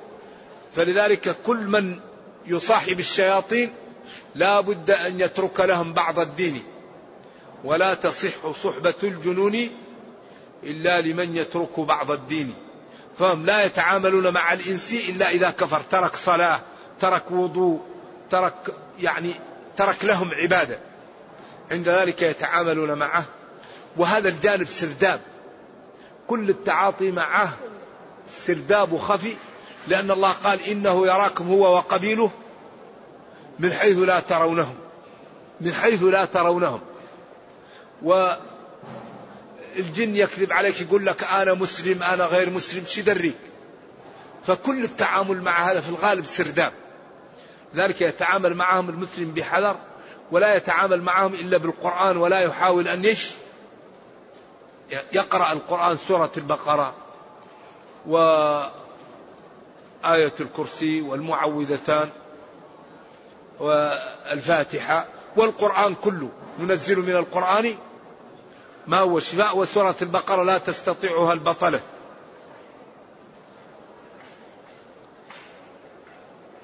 فلذلك 0.75 1.37
كل 1.45 1.57
من 1.57 1.99
يصاحب 2.47 2.99
الشياطين 2.99 3.73
لا 4.35 4.61
بد 4.61 4.91
أن 4.91 5.19
يترك 5.19 5.59
لهم 5.59 5.93
بعض 5.93 6.19
الدين. 6.19 6.63
ولا 7.63 7.93
تصح 7.93 8.51
صحبة 8.63 8.93
الجنون 9.03 9.69
إلا 10.63 11.01
لمن 11.01 11.37
يترك 11.37 11.79
بعض 11.79 12.11
الدين. 12.11 12.53
فهم 13.19 13.45
لا 13.45 13.65
يتعاملون 13.65 14.33
مع 14.33 14.53
الإنس 14.53 14.93
إلا 15.09 15.29
إذا 15.29 15.49
كفر 15.49 15.81
ترك 15.91 16.15
صلاة 16.15 16.61
ترك 17.01 17.31
وضوء 17.31 17.92
ترك 18.33 18.75
يعني 18.99 19.33
ترك 19.77 20.05
لهم 20.05 20.31
عبادة. 20.33 20.79
عند 21.71 21.89
ذلك 21.89 22.21
يتعاملون 22.21 22.93
معه. 22.93 23.25
وهذا 23.97 24.29
الجانب 24.29 24.67
سرداب. 24.67 25.21
كل 26.27 26.49
التعاطي 26.49 27.11
معه 27.11 27.53
سرداب 28.45 28.97
خفي 28.97 29.35
لأن 29.87 30.11
الله 30.11 30.31
قال 30.31 30.63
إنه 30.63 31.07
يراكم 31.07 31.47
هو 31.47 31.75
وقبيله 31.75 32.31
من 33.59 33.71
حيث 33.71 33.97
لا 33.97 34.19
ترونهم. 34.19 34.75
من 35.61 35.73
حيث 35.73 36.03
لا 36.03 36.25
ترونهم. 36.25 36.81
و 38.03 38.33
الجن 39.75 40.15
يكذب 40.15 40.53
عليك 40.53 40.81
يقول 40.81 41.05
لك 41.05 41.23
أنا 41.23 41.53
مسلم 41.53 42.03
أنا 42.03 42.25
غير 42.25 42.49
مسلم 42.49 42.85
شي 42.85 43.01
دريك 43.01 43.37
فكل 44.43 44.83
التعامل 44.83 45.41
مع 45.41 45.71
هذا 45.71 45.81
في 45.81 45.89
الغالب 45.89 46.25
سرداب. 46.25 46.73
ذلك 47.75 48.01
يتعامل 48.01 48.55
معهم 48.55 48.89
المسلم 48.89 49.31
بحذر 49.31 49.75
ولا 50.31 50.55
يتعامل 50.55 51.01
معهم 51.01 51.33
إلا 51.33 51.57
بالقرآن 51.57 52.17
ولا 52.17 52.39
يحاول 52.39 52.87
أن 52.87 53.05
يش 53.05 53.31
يقرأ 55.13 55.51
القرآن 55.51 55.97
سورة 56.07 56.31
البقرة 56.37 56.93
وآية 58.07 58.73
الكرسي 60.39 61.01
والمعوذتان 61.01 62.09
والفاتحة 63.59 65.07
والقرآن 65.35 65.95
كله. 65.95 66.29
ننزل 66.59 66.99
من 66.99 67.15
القرآن 67.15 67.75
ما 68.87 68.99
هو 68.99 69.17
الشفاء 69.17 69.57
وسورة 69.57 69.95
البقرة 70.01 70.43
لا 70.43 70.57
تستطيعها 70.57 71.33
البطلة. 71.33 71.79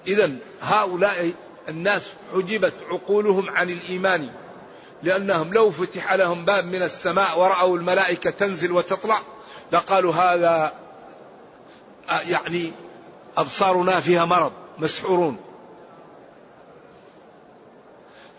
إذا 0.10 0.32
هؤلاء 0.62 1.32
الناس 1.70 2.08
حجبت 2.34 2.74
عقولهم 2.90 3.50
عن 3.50 3.70
الإيمان 3.70 4.30
لأنهم 5.04 5.54
لو 5.54 5.72
فتح 5.72 6.14
لهم 6.14 6.46
باب 6.46 6.66
من 6.66 6.84
السماء 6.84 7.40
ورأوا 7.40 7.78
الملائكة 7.78 8.30
تنزل 8.30 8.72
وتطلع 8.72 9.18
لقالوا 9.72 10.14
هذا 10.14 10.74
يعني 12.28 12.72
أبصارنا 13.38 14.00
فيها 14.00 14.26
مرض 14.26 14.52
مسحورون. 14.78 15.38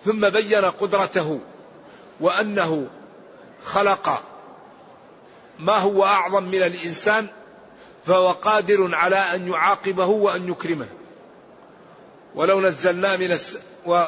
ثم 0.04 0.28
بين 0.28 0.64
قدرته 0.64 1.40
وأنه 2.20 2.87
خلق 3.64 4.22
ما 5.59 5.78
هو 5.78 6.04
أعظم 6.04 6.44
من 6.44 6.62
الإنسان 6.62 7.26
فهو 8.06 8.30
قادر 8.30 8.94
على 8.94 9.16
أن 9.16 9.48
يعاقبه 9.48 10.06
وأن 10.06 10.48
يكرمه. 10.48 10.88
ولو 12.34 12.60
نزلنا 12.60 13.16
من 13.16 13.32
الس... 13.32 13.58
و... 13.86 14.04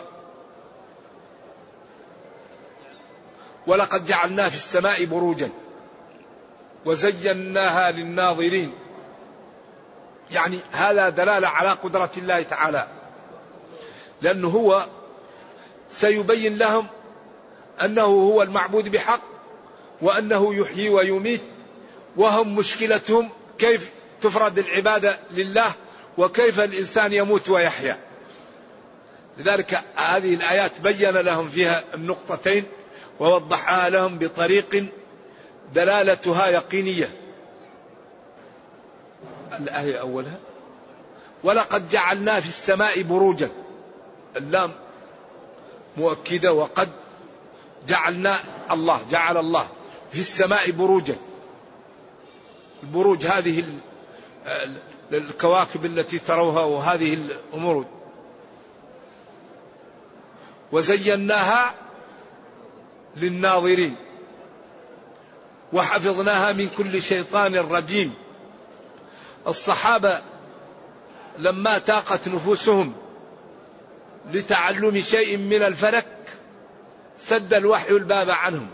ولقد 3.66 4.06
جعلنا 4.06 4.48
في 4.48 4.56
السماء 4.56 5.04
بروجا 5.04 5.50
وزيناها 6.84 7.90
للناظرين. 7.90 8.72
يعني 10.30 10.58
هذا 10.72 11.08
دلالة 11.08 11.48
على 11.48 11.70
قدرة 11.70 12.10
الله 12.16 12.42
تعالى. 12.42 12.88
لأنه 14.22 14.48
هو 14.48 14.86
سيبين 15.90 16.58
لهم 16.58 16.86
أنه 17.82 18.02
هو 18.02 18.42
المعبود 18.42 18.88
بحق 18.88 19.20
وأنه 20.02 20.54
يحيي 20.54 20.88
ويميت 20.88 21.40
وهم 22.16 22.54
مشكلتهم 22.54 23.28
كيف 23.58 23.90
تفرد 24.20 24.58
العبادة 24.58 25.18
لله 25.30 25.72
وكيف 26.18 26.60
الإنسان 26.60 27.12
يموت 27.12 27.48
ويحيا. 27.48 28.11
لذلك 29.38 29.84
هذه 29.96 30.34
الآيات 30.34 30.80
بين 30.80 31.10
لهم 31.10 31.48
فيها 31.48 31.84
النقطتين 31.94 32.64
ووضحها 33.20 33.90
لهم 33.90 34.18
بطريق 34.18 34.86
دلالتها 35.74 36.46
يقينية. 36.48 37.08
الآية 39.52 40.00
أولها؟ 40.00 40.38
ولقد 41.44 41.88
جعلنا 41.88 42.40
في 42.40 42.48
السماء 42.48 43.02
بروجا. 43.02 43.50
اللام 44.36 44.72
مؤكدة 45.96 46.52
وقد 46.52 46.88
جعلنا 47.88 48.36
الله 48.70 49.00
جعل 49.10 49.36
الله 49.36 49.66
في 50.12 50.20
السماء 50.20 50.70
بروجا. 50.70 51.16
البروج 52.82 53.26
هذه 53.26 53.64
الكواكب 55.12 55.84
التي 55.86 56.18
تروها 56.18 56.64
وهذه 56.64 57.14
الأمور. 57.14 57.86
وزيناها 60.72 61.74
للناظرين 63.16 63.96
وحفظناها 65.72 66.52
من 66.52 66.70
كل 66.78 67.02
شيطان 67.02 67.54
رجيم. 67.54 68.14
الصحابة 69.46 70.22
لما 71.38 71.78
تاقت 71.78 72.28
نفوسهم 72.28 72.92
لتعلم 74.32 75.00
شيء 75.00 75.36
من 75.36 75.62
الفلك 75.62 76.06
سد 77.16 77.54
الوحي 77.54 77.90
الباب 77.90 78.30
عنهم. 78.30 78.68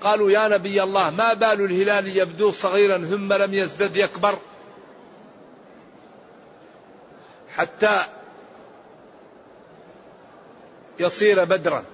قالوا 0.00 0.30
يا 0.30 0.48
نبي 0.48 0.82
الله 0.82 1.10
ما 1.10 1.32
بال 1.32 1.64
الهلال 1.64 2.16
يبدو 2.16 2.52
صغيرا 2.52 2.98
ثم 3.04 3.32
لم 3.32 3.54
يزدد 3.54 3.96
يكبر؟ 3.96 4.38
حتى 7.56 8.04
يصير 10.98 11.44
بدرا. 11.44 11.84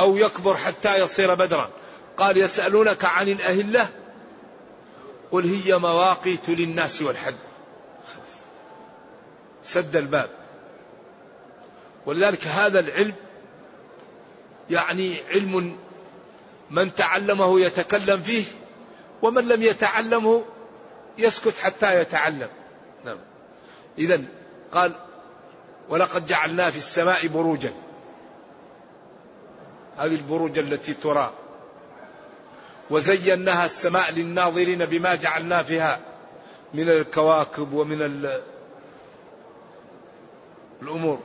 أو 0.00 0.16
يكبر 0.16 0.56
حتى 0.56 1.00
يصير 1.00 1.34
بدرا. 1.34 1.70
قال 2.16 2.36
يسألونك 2.36 3.04
عن 3.04 3.28
الأهلة؟ 3.28 3.88
قل 5.30 5.44
هي 5.44 5.78
مواقيت 5.78 6.48
للناس 6.48 7.02
والحج. 7.02 7.34
سد 9.64 9.96
الباب. 9.96 10.30
ولذلك 12.06 12.46
هذا 12.46 12.80
العلم 12.80 13.14
يعني 14.70 15.16
علم 15.30 15.76
من 16.70 16.94
تعلمه 16.94 17.60
يتكلم 17.60 18.22
فيه 18.22 18.44
ومن 19.22 19.48
لم 19.48 19.62
يتعلمه 19.62 20.44
يسكت 21.18 21.58
حتى 21.58 22.00
يتعلم. 22.00 22.48
نعم. 23.04 23.18
إذا 23.98 24.22
قال 24.72 24.92
ولقد 25.88 26.26
جعلنا 26.26 26.70
في 26.70 26.76
السماء 26.76 27.26
بروجا. 27.26 27.72
هذه 29.96 30.14
البروج 30.14 30.58
التي 30.58 30.94
ترى. 30.94 31.32
وزيناها 32.90 33.64
السماء 33.64 34.12
للناظرين 34.12 34.84
بما 34.84 35.14
جعلنا 35.14 35.62
فيها 35.62 36.00
من 36.74 36.88
الكواكب 36.88 37.72
ومن 37.72 38.30
الأمور. 40.82 41.20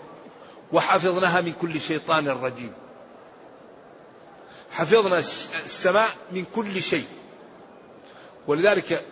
وحفظناها 0.73 1.41
من 1.41 1.53
كل 1.61 1.81
شيطان 1.81 2.27
رجيم. 2.27 2.73
حفظنا 4.71 5.17
السماء 5.63 6.09
من 6.31 6.45
كل 6.55 6.81
شيء. 6.81 7.07
ولذلك 8.47 9.05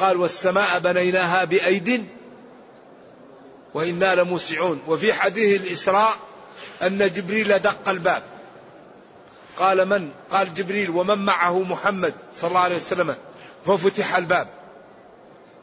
قال 0.00 0.16
والسماء 0.16 0.78
بنيناها 0.78 1.44
بأيد 1.44 2.06
وإنا 3.74 4.14
لموسعون. 4.14 4.82
وفي 4.86 5.12
حديث 5.12 5.60
الإسراء 5.60 6.16
أن 6.82 6.98
جبريل 6.98 7.58
دق 7.58 7.88
الباب. 7.88 8.22
قال 9.58 9.88
من؟ 9.88 10.10
قال 10.30 10.54
جبريل 10.54 10.90
ومن 10.90 11.18
معه 11.18 11.62
محمد 11.62 12.14
صلى 12.36 12.48
الله 12.48 12.60
عليه 12.60 12.76
وسلم. 12.76 13.16
ففتح 13.66 14.16
الباب. 14.16 14.48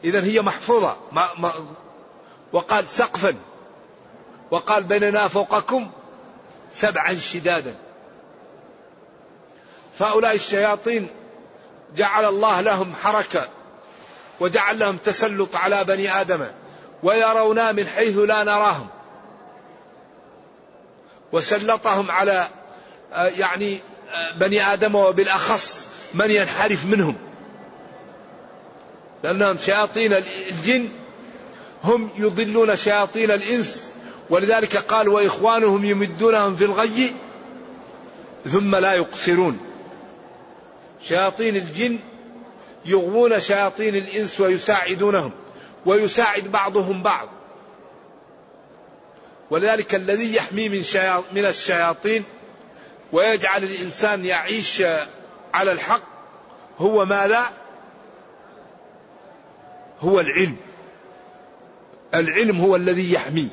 إذا 0.04 0.24
هي 0.24 0.42
محفوظة. 0.42 0.96
ما 1.12 1.28
ما 1.38 1.52
وقال 2.52 2.88
سقفا. 2.88 3.34
وقال 4.50 4.84
بيننا 4.84 5.28
فوقكم 5.28 5.90
سبعا 6.72 7.14
شدادا. 7.14 7.74
فهؤلاء 9.98 10.34
الشياطين 10.34 11.08
جعل 11.96 12.24
الله 12.24 12.60
لهم 12.60 12.94
حركة. 13.02 13.48
وجعل 14.40 14.78
لهم 14.78 14.96
تسلط 14.96 15.56
على 15.56 15.84
بني 15.84 16.20
آدم 16.20 16.46
ويرونا 17.02 17.72
من 17.72 17.86
حيث 17.86 18.18
لا 18.18 18.44
نراهم. 18.44 18.86
وسلطهم 21.32 22.10
على 22.10 22.46
آه، 23.12 23.26
يعني 23.26 23.78
آه، 24.10 24.38
بني 24.38 24.72
آدم 24.72 24.94
وبالأخص 24.94 25.88
من 26.14 26.30
ينحرف 26.30 26.84
منهم. 26.84 27.16
لأنهم 29.22 29.58
شياطين 29.58 30.12
الجن 30.50 30.88
هم 31.84 32.10
يضلون 32.16 32.76
شياطين 32.76 33.30
الإنس. 33.30 33.90
ولذلك 34.30 34.76
قال 34.76 35.08
وإخوانهم 35.08 35.84
يمدونهم 35.84 36.56
في 36.56 36.64
الغي 36.64 37.12
ثم 38.46 38.76
لا 38.76 38.94
يقصرون. 38.94 39.60
شياطين 41.02 41.56
الجن 41.56 41.98
يغوون 42.88 43.40
شياطين 43.40 43.94
الإنس 43.94 44.40
ويساعدونهم 44.40 45.32
ويساعد 45.86 46.44
بعضهم 46.44 47.02
بعض. 47.02 47.28
ولذلك 49.50 49.94
الذي 49.94 50.34
يحمي 50.34 50.68
من, 50.68 50.82
من 51.32 51.44
الشياطين 51.44 52.24
ويجعل 53.12 53.62
الإنسان 53.62 54.24
يعيش 54.24 54.82
على 55.54 55.72
الحق 55.72 56.02
هو 56.78 57.04
ماذا؟ 57.04 57.52
هو 60.00 60.20
العلم. 60.20 60.56
العلم 62.14 62.60
هو 62.60 62.76
الذي 62.76 63.12
يحميه 63.12 63.48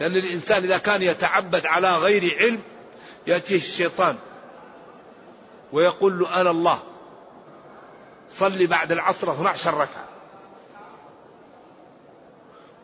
لأن 0.00 0.16
الإنسان 0.16 0.62
إذا 0.62 0.78
كان 0.78 1.02
يتعبد 1.02 1.66
على 1.66 1.96
غير 1.96 2.36
علم 2.38 2.60
يأتيه 3.26 3.56
الشيطان 3.56 4.16
ويقول 5.72 6.18
له 6.18 6.40
أنا 6.40 6.50
الله. 6.50 6.82
صلي 8.30 8.66
بعد 8.66 8.92
العصر 8.92 9.32
12 9.32 9.74
ركعة. 9.74 10.04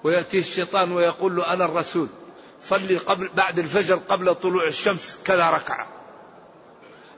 ويأتيه 0.04 0.40
الشيطان 0.40 0.92
ويقول 0.92 1.36
له 1.36 1.52
أنا 1.52 1.64
الرسول. 1.64 2.08
صلي 2.62 2.96
قبل 2.96 3.28
بعد 3.28 3.58
الفجر 3.58 4.00
قبل 4.08 4.34
طلوع 4.34 4.66
الشمس 4.66 5.18
كذا 5.24 5.50
ركعة. 5.50 5.86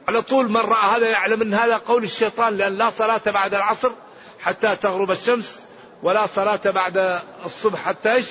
على 0.08 0.22
طول 0.22 0.50
من 0.50 0.56
رأى 0.56 0.96
هذا 0.96 1.10
يعلم 1.10 1.42
أن 1.42 1.54
هذا 1.54 1.76
قول 1.76 2.04
الشيطان 2.04 2.56
لأن 2.56 2.72
لا 2.72 2.90
صلاة 2.90 3.20
بعد 3.26 3.54
العصر 3.54 3.92
حتى 4.40 4.76
تغرب 4.76 5.10
الشمس 5.10 5.60
ولا 6.02 6.26
صلاة 6.26 6.60
بعد 6.64 7.22
الصبح 7.44 7.82
حتى 7.84 8.12
إيش؟ 8.14 8.26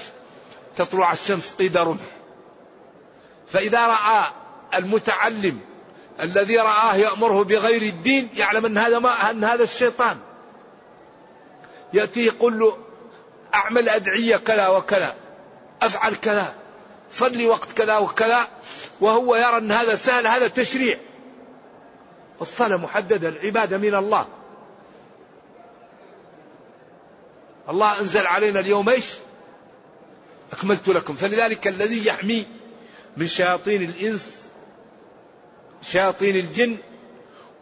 تطلع 0.76 1.12
الشمس 1.12 1.54
قيد 1.54 1.78
رمح 1.78 2.02
فإذا 3.52 3.88
رأى 3.88 4.32
المتعلم 4.74 5.60
الذي 6.22 6.58
رآه 6.58 6.96
يأمره 6.96 7.44
بغير 7.44 7.82
الدين 7.82 8.30
يعلم 8.36 8.66
أن 8.66 8.78
هذا 8.78 9.00
ما 9.00 9.30
أن 9.30 9.44
هذا 9.44 9.64
الشيطان. 9.64 10.18
يأتي 11.94 12.26
يقول 12.26 12.60
له 12.60 12.78
أعمل 13.54 13.90
أدعية 13.90 14.38
كذا 14.38 14.68
وكذا 14.68 15.16
أفعل 15.82 16.16
كذا 16.16 16.56
صلي 17.10 17.48
وقت 17.48 17.72
كذا 17.72 17.98
وكذا 17.98 18.48
وهو 19.02 19.36
يرى 19.36 19.58
أن 19.58 19.72
هذا 19.72 19.96
سهل 19.96 20.28
هذا 20.28 20.48
تشريع. 20.48 20.98
الصلاة 22.42 22.78
محددة 22.78 23.30
العبادة 23.30 23.78
من 23.78 23.96
الله. 23.96 24.28
الله 27.70 28.00
أنزل 28.00 28.28
علينا 28.28 28.60
اليوم 28.60 28.90
إيش؟ 28.90 29.06
أكملت 30.52 30.88
لكم. 30.88 31.14
فلذلك 31.14 31.68
الذي 31.68 32.08
يحمي 32.08 32.46
من 33.18 33.28
شياطين 33.28 33.82
الإنس 33.82 34.39
شياطين 35.82 36.36
الجن 36.36 36.78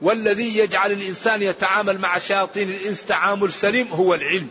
والذي 0.01 0.57
يجعل 0.57 0.91
الإنسان 0.91 1.41
يتعامل 1.41 1.99
مع 1.99 2.17
شياطين 2.17 2.69
الإنس 2.69 3.05
تعامل 3.05 3.53
سليم 3.53 3.87
هو 3.87 4.13
العلم. 4.13 4.47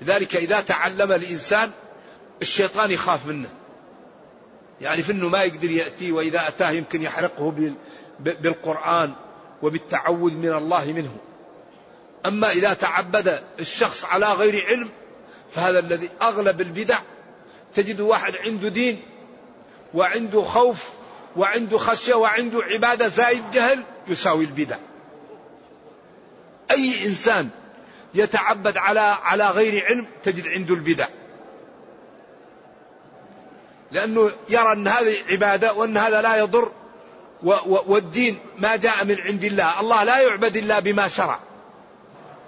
لذلك 0.00 0.36
إذا 0.36 0.60
تعلم 0.60 1.12
الإنسان 1.12 1.70
الشيطان 2.42 2.90
يخاف 2.90 3.26
منه. 3.26 3.48
يعرف 4.80 5.10
أنه 5.10 5.28
ما 5.28 5.42
يقدر 5.42 5.70
يأتي 5.70 6.12
وإذا 6.12 6.48
أتاه 6.48 6.70
يمكن 6.70 7.02
يحرقه 7.02 7.72
بالقرآن 8.20 9.12
وبالتعوذ 9.62 10.32
من 10.32 10.52
الله 10.52 10.84
منه. 10.84 11.16
أما 12.26 12.50
إذا 12.50 12.74
تعبد 12.74 13.42
الشخص 13.60 14.04
على 14.04 14.26
غير 14.26 14.66
علم 14.66 14.88
فهذا 15.50 15.78
الذي 15.78 16.08
أغلب 16.22 16.60
البدع 16.60 16.98
تجد 17.74 18.00
واحد 18.00 18.36
عنده 18.36 18.68
دين 18.68 19.00
وعنده 19.94 20.42
خوف 20.42 20.88
وعنده 21.36 21.78
خشية 21.78 22.14
وعنده 22.14 22.62
عبادة 22.62 23.08
زائد 23.08 23.50
جهل 23.52 23.82
يساوي 24.08 24.44
البدع. 24.44 24.76
أي 26.70 27.06
إنسان 27.06 27.48
يتعبد 28.14 28.76
على 28.76 29.00
على 29.00 29.50
غير 29.50 29.84
علم 29.84 30.06
تجد 30.24 30.46
عنده 30.48 30.74
البدع. 30.74 31.08
لأنه 33.92 34.30
يرى 34.48 34.72
أن 34.72 34.88
هذه 34.88 35.16
عبادة 35.30 35.72
وأن 35.72 35.96
هذا 35.96 36.22
لا 36.22 36.36
يضر 36.36 36.72
والدين 37.66 38.38
ما 38.58 38.76
جاء 38.76 39.04
من 39.04 39.20
عند 39.20 39.44
الله. 39.44 39.80
الله 39.80 40.04
لا 40.04 40.20
يعبد 40.20 40.56
إلا 40.56 40.78
بما 40.78 41.08
شرع. 41.08 41.40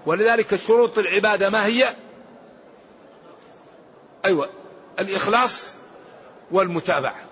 ولذلك 0.06 0.56
شروط 0.56 0.98
العبادة 0.98 1.50
ما 1.50 1.66
هي؟ 1.66 1.84
أيوة 4.24 4.50
الإخلاص 4.98 5.74
والمتابعة. 6.50 7.27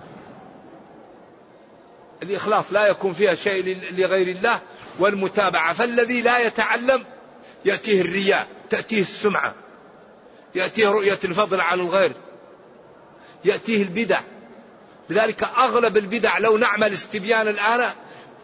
الإخلاص 2.22 2.64
لا 2.70 2.86
يكون 2.86 3.12
فيها 3.12 3.34
شيء 3.34 3.80
لغير 3.92 4.28
الله 4.28 4.60
والمتابعة. 4.98 5.74
فالذي 5.74 6.22
لا 6.22 6.38
يتعلم 6.38 7.04
يأتيه 7.64 8.00
الرياء 8.00 8.46
تأتيه 8.70 9.02
السمعة 9.02 9.54
يأتيه 10.54 10.88
رؤية 10.88 11.18
الفضل 11.24 11.60
على 11.60 11.82
الغير 11.82 12.12
يأتيه 13.44 13.82
البدع. 13.82 14.20
لذلك 15.10 15.42
أغلب 15.42 15.96
البدع 15.96 16.38
لو 16.38 16.58
نعمل 16.58 16.92
استبيان 16.92 17.48
الآن 17.48 17.92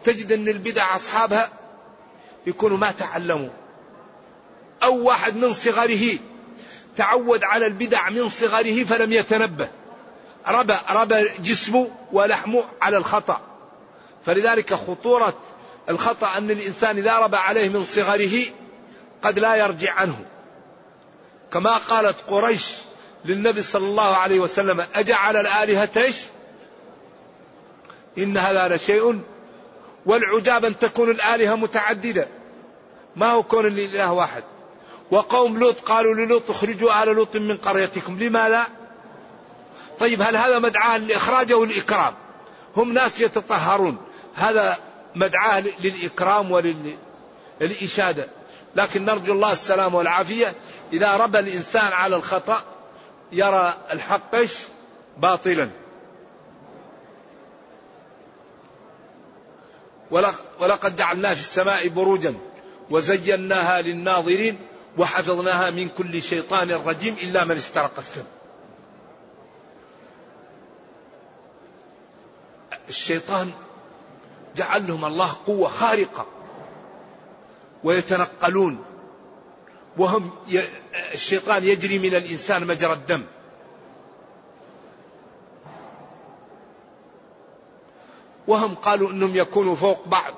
تجد 0.03 0.31
أن 0.31 0.47
البدع 0.47 0.95
أصحابها 0.95 1.49
يكونوا 2.47 2.77
ما 2.77 2.91
تعلموا. 2.91 3.49
أو 4.83 5.03
واحد 5.03 5.35
من 5.35 5.53
صغره 5.53 6.19
تعود 6.97 7.43
على 7.43 7.67
البدع 7.67 8.09
من 8.09 8.29
صغره 8.29 8.83
فلم 8.83 9.13
يتنبه. 9.13 9.69
ربى 10.47 10.75
ربى 10.89 11.29
جسمه 11.39 11.91
ولحمه 12.11 12.65
على 12.81 12.97
الخطأ. 12.97 13.41
فلذلك 14.25 14.73
خطورة 14.73 15.33
الخطأ 15.89 16.37
أن 16.37 16.51
الإنسان 16.51 16.97
إذا 16.97 17.17
ربى 17.17 17.37
عليه 17.37 17.69
من 17.69 17.85
صغره 17.85 18.43
قد 19.21 19.39
لا 19.39 19.55
يرجع 19.55 19.93
عنه. 19.93 20.25
كما 21.51 21.77
قالت 21.77 22.15
قريش 22.27 22.67
للنبي 23.25 23.61
صلى 23.61 23.85
الله 23.85 24.15
عليه 24.15 24.39
وسلم 24.39 24.85
أجعل 24.95 25.37
الآلهة 25.37 25.89
إيش؟ 25.97 26.15
إن 28.17 28.37
هذا 28.37 28.75
لشيء 28.75 29.21
والعجاب 30.05 30.65
أن 30.65 30.79
تكون 30.79 31.09
الآلهة 31.09 31.55
متعددة. 31.55 32.27
ما 33.15 33.31
هو 33.31 33.43
كون 33.43 33.65
الإله 33.65 34.11
واحد؟ 34.11 34.43
وقوم 35.11 35.59
لوط 35.59 35.79
قالوا 35.79 36.13
للوط 36.13 36.49
اخرجوا 36.49 37.03
آل 37.03 37.07
لوط 37.09 37.35
من 37.35 37.57
قريتكم. 37.57 38.19
لماذا 38.19 38.67
طيب 39.99 40.21
هل 40.21 40.37
هذا 40.37 40.59
مدعاة 40.59 40.97
للإخراج 40.97 41.51
أو 41.51 41.63
الإكرام 41.63 42.13
هم 42.77 42.93
ناس 42.93 43.21
يتطهرون. 43.21 43.97
هذا 44.35 44.77
مدعاة 45.15 45.63
للإكرام 45.79 46.51
وللإشادة 46.51 48.27
لكن 48.75 49.05
نرجو 49.05 49.33
الله 49.33 49.51
السلام 49.51 49.95
والعافية. 49.95 50.53
إذا 50.93 51.17
ربى 51.17 51.39
الإنسان 51.39 51.93
على 51.93 52.15
الخطأ 52.15 52.63
يرى 53.31 53.77
الحق 53.91 54.35
باطلا. 55.17 55.69
ولقد 60.59 60.95
جعلنا 60.95 61.33
في 61.33 61.39
السماء 61.39 61.87
بروجا 61.87 62.33
وزيناها 62.89 63.81
للناظرين 63.81 64.59
وحفظناها 64.97 65.71
من 65.71 65.89
كل 65.89 66.21
شيطان 66.21 66.71
رجيم 66.71 67.15
إلا 67.23 67.43
من 67.43 67.55
استرق 67.55 67.93
السم. 67.97 68.23
الشيطان 72.89 73.51
جعل 74.55 74.87
لهم 74.87 75.05
الله 75.05 75.37
قوة 75.47 75.69
خارقة. 75.69 76.25
ويتنقلون. 77.83 78.83
وهم 79.97 80.31
ي... 80.49 80.61
الشيطان 81.13 81.63
يجري 81.63 81.99
من 81.99 82.15
الإنسان 82.15 82.67
مجرى 82.67 82.93
الدم. 82.93 83.23
وهم 88.47 88.75
قالوا 88.75 89.11
إنهم 89.11 89.35
يكونوا 89.35 89.75
فوق 89.75 90.07
بعض. 90.07 90.33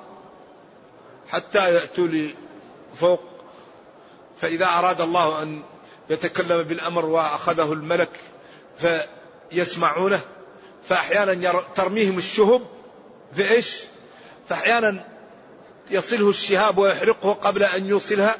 حتى 1.28 1.74
يأتوا 1.74 2.08
لفوق 2.08 3.22
فإذا 4.38 4.66
أراد 4.66 5.00
الله 5.00 5.42
أن 5.42 5.62
يتكلم 6.10 6.62
بالأمر 6.62 7.06
وأخذه 7.06 7.72
الملك 7.72 8.10
فيسمعونه 8.78 10.20
فأحيانا 10.84 11.62
ترميهم 11.74 12.18
الشهب. 12.18 12.62
في 13.34 13.50
إيش؟ 13.50 13.84
فأحيانا 14.48 15.04
يصله 15.90 16.30
الشهاب 16.30 16.78
ويحرقه 16.78 17.32
قبل 17.32 17.62
أن 17.62 17.86
يوصلها 17.86 18.34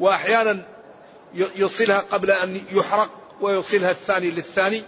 وأحيانا 0.00 0.62
يوصلها 1.34 1.98
قبل 1.98 2.30
أن 2.30 2.60
يحرق 2.72 3.10
ويوصلها 3.40 3.90
الثاني 3.90 4.30
للثاني 4.30 4.82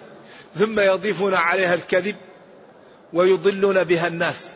ثم 0.58 0.80
يضيفون 0.80 1.34
عليها 1.34 1.74
الكذب 1.74 2.16
ويضلون 3.12 3.84
بها 3.84 4.06
الناس. 4.06 4.46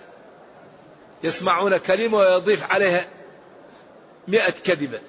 يسمعون 1.24 1.76
كلمة 1.76 2.18
ويضيف 2.18 2.72
عليها 2.72 3.08
مئة 4.28 4.50
كذبة 4.50 5.00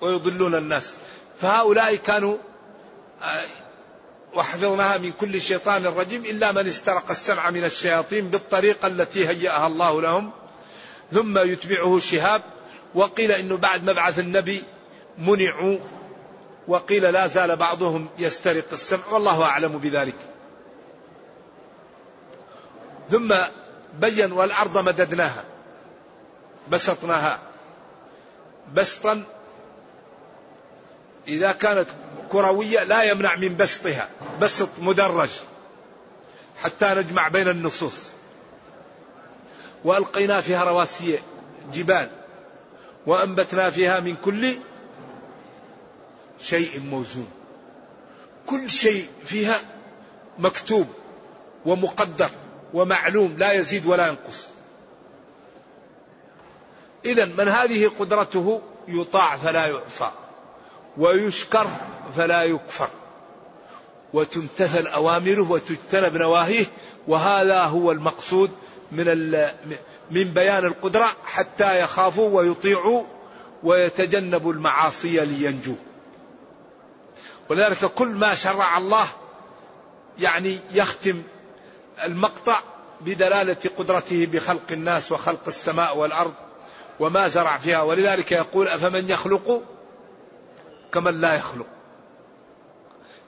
ويضلون 0.00 0.54
الناس. 0.54 0.96
فهؤلاء 1.40 1.94
كانوا 1.96 2.36
آه، 3.22 3.44
وحفظناها 4.34 4.98
من 4.98 5.12
كل 5.12 5.40
شيطان 5.40 5.86
رجيم 5.86 6.24
إلا 6.24 6.52
من 6.52 6.66
استرق 6.66 7.10
السمع 7.10 7.50
من 7.50 7.64
الشياطين 7.64 8.28
بالطريقة 8.28 8.86
التي 8.86 9.28
هيأها 9.28 9.66
الله 9.66 10.02
لهم. 10.02 10.30
ثم 11.12 11.38
يتبعه 11.38 11.98
شهاب. 11.98 12.42
وقيل 12.94 13.32
إنه 13.32 13.56
بعد 13.56 13.90
مبعث 13.90 14.18
النبي 14.18 14.62
منعوا. 15.18 15.78
وقيل 16.68 17.02
لا 17.02 17.26
زال 17.26 17.56
بعضهم 17.56 18.08
يسترق 18.18 18.64
السمع. 18.72 19.08
والله 19.10 19.42
أعلم 19.42 19.78
بذلك. 19.78 20.16
ثم 23.10 23.34
بين 24.00 24.32
والأرض 24.32 24.78
مددناها. 24.78 25.44
بسطناها. 26.70 27.38
بسطا 28.74 29.22
إذا 31.28 31.52
كانت 31.52 31.88
كروية 32.32 32.84
لا 32.84 33.02
يمنع 33.02 33.36
من 33.36 33.56
بسطها 33.56 34.08
بسط 34.40 34.68
مدرج 34.78 35.30
حتى 36.62 36.94
نجمع 36.94 37.28
بين 37.28 37.48
النصوص. 37.48 38.10
وألقينا 39.84 40.40
فيها 40.40 40.64
رواسي 40.64 41.18
جبال 41.72 42.10
وأنبتنا 43.06 43.70
فيها 43.70 44.00
من 44.00 44.16
كل 44.24 44.56
شيء 46.40 46.80
موزون. 46.80 47.30
كل 48.46 48.70
شيء 48.70 49.08
فيها 49.24 49.60
مكتوب 50.38 50.86
ومقدر 51.66 52.30
ومعلوم 52.74 53.36
لا 53.38 53.52
يزيد 53.52 53.86
ولا 53.86 54.06
ينقص. 54.06 54.46
اذا 57.04 57.24
من 57.24 57.48
هذه 57.48 57.90
قدرته 57.98 58.62
يطاع 58.88 59.36
فلا 59.36 59.66
يعصى. 59.66 60.10
ويشكر 60.98 61.66
فلا 62.16 62.42
يكفر. 62.42 62.88
وتمتثل 64.12 64.86
أوامره 64.86 65.50
وتجتنب 65.50 66.16
نواهيه 66.16 66.66
وهذا 67.08 67.62
هو 67.62 67.92
المقصود 67.92 68.50
من 68.92 69.06
من 70.10 70.24
بيان 70.24 70.64
القدرة 70.64 71.06
حتى 71.24 71.80
يخافوا 71.80 72.30
ويطيعوا 72.30 73.02
ويتجنبوا 73.62 74.52
المعاصي 74.52 75.24
لينجوا 75.24 75.74
ولذلك 77.48 77.84
كل 77.84 78.08
ما 78.08 78.34
شرع 78.34 78.78
الله 78.78 79.06
يعني 80.18 80.58
يختم 80.72 81.22
المقطع 82.04 82.60
بدلالة 83.00 83.56
قدرته 83.78 84.28
بخلق 84.32 84.72
الناس 84.72 85.12
وخلق 85.12 85.42
السماء 85.46 85.96
والأرض 85.96 86.34
وما 87.00 87.28
زرع 87.28 87.58
فيها. 87.58 87.82
ولذلك 87.82 88.32
يقول 88.32 88.68
أفمن 88.68 89.10
يخلق 89.10 89.62
كمن 90.92 91.20
لا 91.20 91.34
يخلق. 91.34 91.66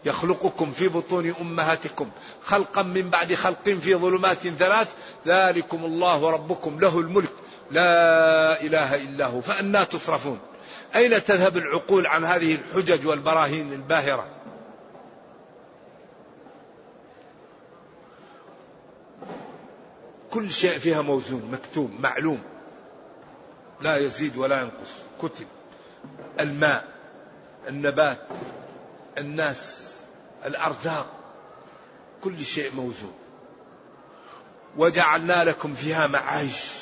يخلقكم 0.05 0.73
في 0.73 0.88
بطون 0.88 1.35
أمهاتكم 1.40 2.11
خلقا 2.42 2.83
من 2.83 3.11
بعد 3.11 3.35
خلق 3.35 3.62
في 3.64 3.94
ظلمات 3.94 4.38
ثلاث 4.38 4.94
ذلكم 5.27 5.85
الله 5.85 6.31
ربكم 6.31 6.81
له 6.81 7.01
الملك. 7.01 7.33
لا 7.70 8.62
إله 8.62 8.94
إلا 8.94 9.27
هو. 9.27 9.40
فانى 9.40 9.85
تصرفون. 9.85 10.38
أين 10.94 11.25
تذهب 11.25 11.57
العقول 11.57 12.07
عن 12.07 12.25
هذه 12.25 12.55
الحجج 12.55 13.07
والبراهين 13.07 13.73
الباهرة؟ 13.73 14.27
كل 20.31 20.53
شيء 20.53 20.79
فيها 20.79 21.03
موزون 21.03 21.51
مكتوب 21.53 21.90
معلوم. 22.01 22.42
لا 23.81 23.96
يزيد 23.96 24.37
ولا 24.37 24.61
ينقص. 24.61 24.92
كتب. 25.23 25.46
الماء. 26.40 26.89
النبات 27.68 28.18
الناس 29.18 29.87
الأرزاق 30.44 31.07
كل 32.20 32.44
شيء 32.44 32.75
موزون. 32.75 33.14
وجعلنا 34.77 35.44
لكم 35.44 35.75
فيها 35.75 36.07
معايش 36.07 36.75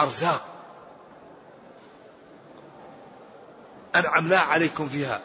أرزاق. 0.00 0.46
أنعمنا 3.96 4.38
عليكم 4.38 4.88
فيها. 4.88 5.20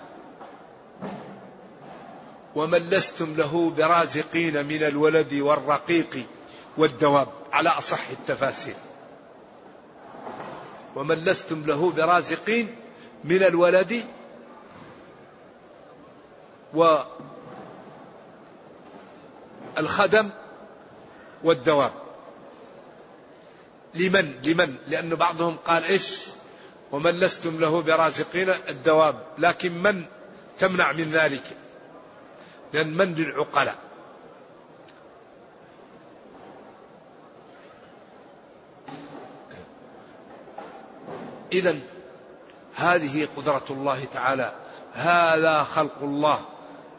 ومن 2.56 2.78
لستم 2.78 3.36
له 3.36 3.70
برازقين 3.70 4.66
من 4.66 4.84
الولد 4.84 5.34
والرقيق 5.34 6.26
والدواب 6.78 7.28
على 7.54 7.70
أصح 7.70 8.10
التفاسير 8.10 8.76
ومن 10.96 11.16
لستم 11.16 11.66
له 11.66 11.92
برازقين 11.92 12.76
من 13.24 13.44
الولد 13.44 14.04
والخدم 19.78 20.30
والدواب. 21.44 21.92
لمن؟ 23.96 24.40
لمن؟ 24.46 24.76
لأن 24.88 25.16
بعضهم 25.16 25.58
قال 25.66 25.84
إيش؟ 25.84 26.26
ومن 26.92 27.12
لستم 27.12 27.60
له 27.60 27.82
برازقين؟ 27.82 28.50
الدواب. 28.50 29.16
لكن 29.38 29.84
من 29.84 30.06
تمنع 30.60 30.92
من 30.92 31.12
ذلك؟ 31.12 31.44
لأن 32.74 32.98
من 32.98 33.16
للعقلاء. 33.16 33.76
إذا 41.52 41.80
هذه 42.78 43.28
قدرة 43.38 43.66
الله 43.70 44.06
تعالى. 44.14 44.54
هذا 44.94 45.64
خلق 45.64 45.98
الله. 46.02 46.42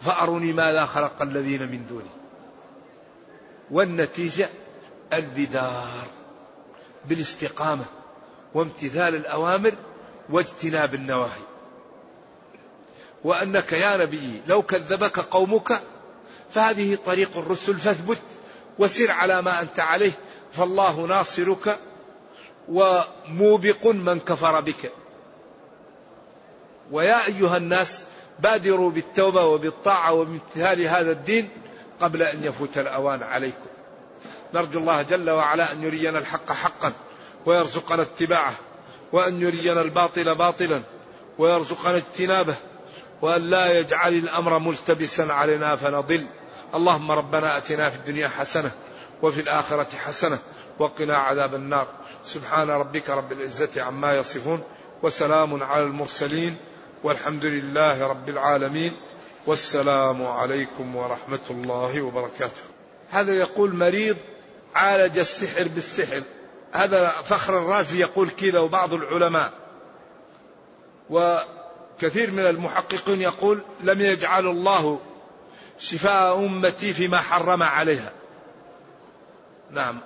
فأروني 0.01 0.53
ماذا 0.53 0.87
خلق 0.87 1.23
الذين 1.23 1.71
من 1.71 1.87
دونه 1.87 2.11
والنتيجة 3.71 4.49
البدار. 5.13 6.07
بالاستقامة 7.05 7.85
وامتثال 8.55 9.15
الأوامر 9.15 9.75
واجتناب 10.31 10.95
النواهي. 10.95 11.49
وأنك 13.25 13.73
يا 13.73 13.97
نبي 13.97 14.43
لو 14.47 14.63
كذبك 14.63 15.19
قومك 15.19 15.81
فهذه 16.51 16.99
طريق 17.07 17.31
الرسل 17.37 17.75
فاثبت 17.75 18.23
وسر 18.79 19.11
على 19.11 19.43
ما 19.43 19.61
أنت 19.61 19.81
عليه 19.81 20.13
فالله 20.53 21.07
ناصرك 21.07 21.79
وموبق 22.69 23.87
من 23.87 24.21
كفر 24.21 24.61
بك. 24.61 24.93
ويا 26.93 27.27
أيها 27.27 27.57
الناس 27.57 28.01
بادروا 28.41 28.91
بالتوبة 28.91 29.45
وبالطاعة 29.45 30.13
وبامتثال 30.13 30.83
هذا 30.83 31.11
الدين 31.11 31.49
قبل 32.01 32.23
أن 32.23 32.45
يفوت 32.45 32.79
الأوان 32.79 33.23
عليكم. 33.23 33.67
نرجو 34.55 34.79
الله 34.79 35.03
جل 35.03 35.31
وعلا 35.31 35.73
أن 35.73 35.83
يرينا 35.83 36.19
الحق 36.19 36.53
حقا 36.53 36.93
ويرزقنا 37.47 38.03
اتباعه 38.03 38.55
وأن 39.13 39.41
يرينا 39.41 39.81
الباطل 39.81 40.35
باطلا 40.35 40.83
ويرزقنا 41.39 41.97
اجتنابه 41.97 42.55
وأن 43.23 43.51
لا 43.51 43.79
يجعل 43.79 44.13
الأمر 44.13 44.59
ملتبسا 44.59 45.23
علينا 45.23 45.77
فنضل. 45.77 46.27
اللهم 46.75 47.13
ربنا 47.13 47.57
أتنا 47.57 47.91
في 47.91 47.97
الدنيا 47.97 48.29
حسنة 48.29 48.71
وفي 49.23 49.41
الآخرة 49.41 49.89
حسنة 50.07 50.39
وقنا 50.79 51.17
عذاب 51.17 51.55
النار. 51.55 51.87
سبحان 52.25 52.71
ربك 52.71 53.11
رب 53.11 53.33
العزة 53.33 53.83
عما 53.83 54.17
يصفون 54.17 54.63
وسلام 55.03 55.63
على 55.63 55.83
المرسلين. 55.83 56.57
والحمد 57.03 57.45
لله 57.45 58.07
رب 58.07 58.29
العالمين 58.29 58.93
والسلام 59.47 60.27
عليكم 60.27 60.97
ورحمة 60.97 61.39
الله 61.51 62.03
وبركاته. 62.03 62.63
هذا 63.11 63.35
يقول 63.35 63.75
مريض 63.75 64.17
عالج 64.75 65.19
السحر 65.19 65.69
بالسحر. 65.69 66.23
هذا 66.73 67.09
فخر 67.11 67.59
الرازي 67.59 68.01
يقول 68.01 68.31
كذا 68.31 68.59
وبعض 68.59 68.93
العلماء. 68.93 69.53
وكثير 71.11 72.31
من 72.31 72.47
المحققين 72.47 73.21
يقول 73.21 73.63
لم 73.81 74.01
يجعل 74.01 74.47
الله 74.47 75.01
شفاء 75.79 76.39
أمتي 76.39 76.95
فيما 76.95 77.19
حرم 77.19 77.63
عليها. 77.63 78.13
نعم. 79.71 79.99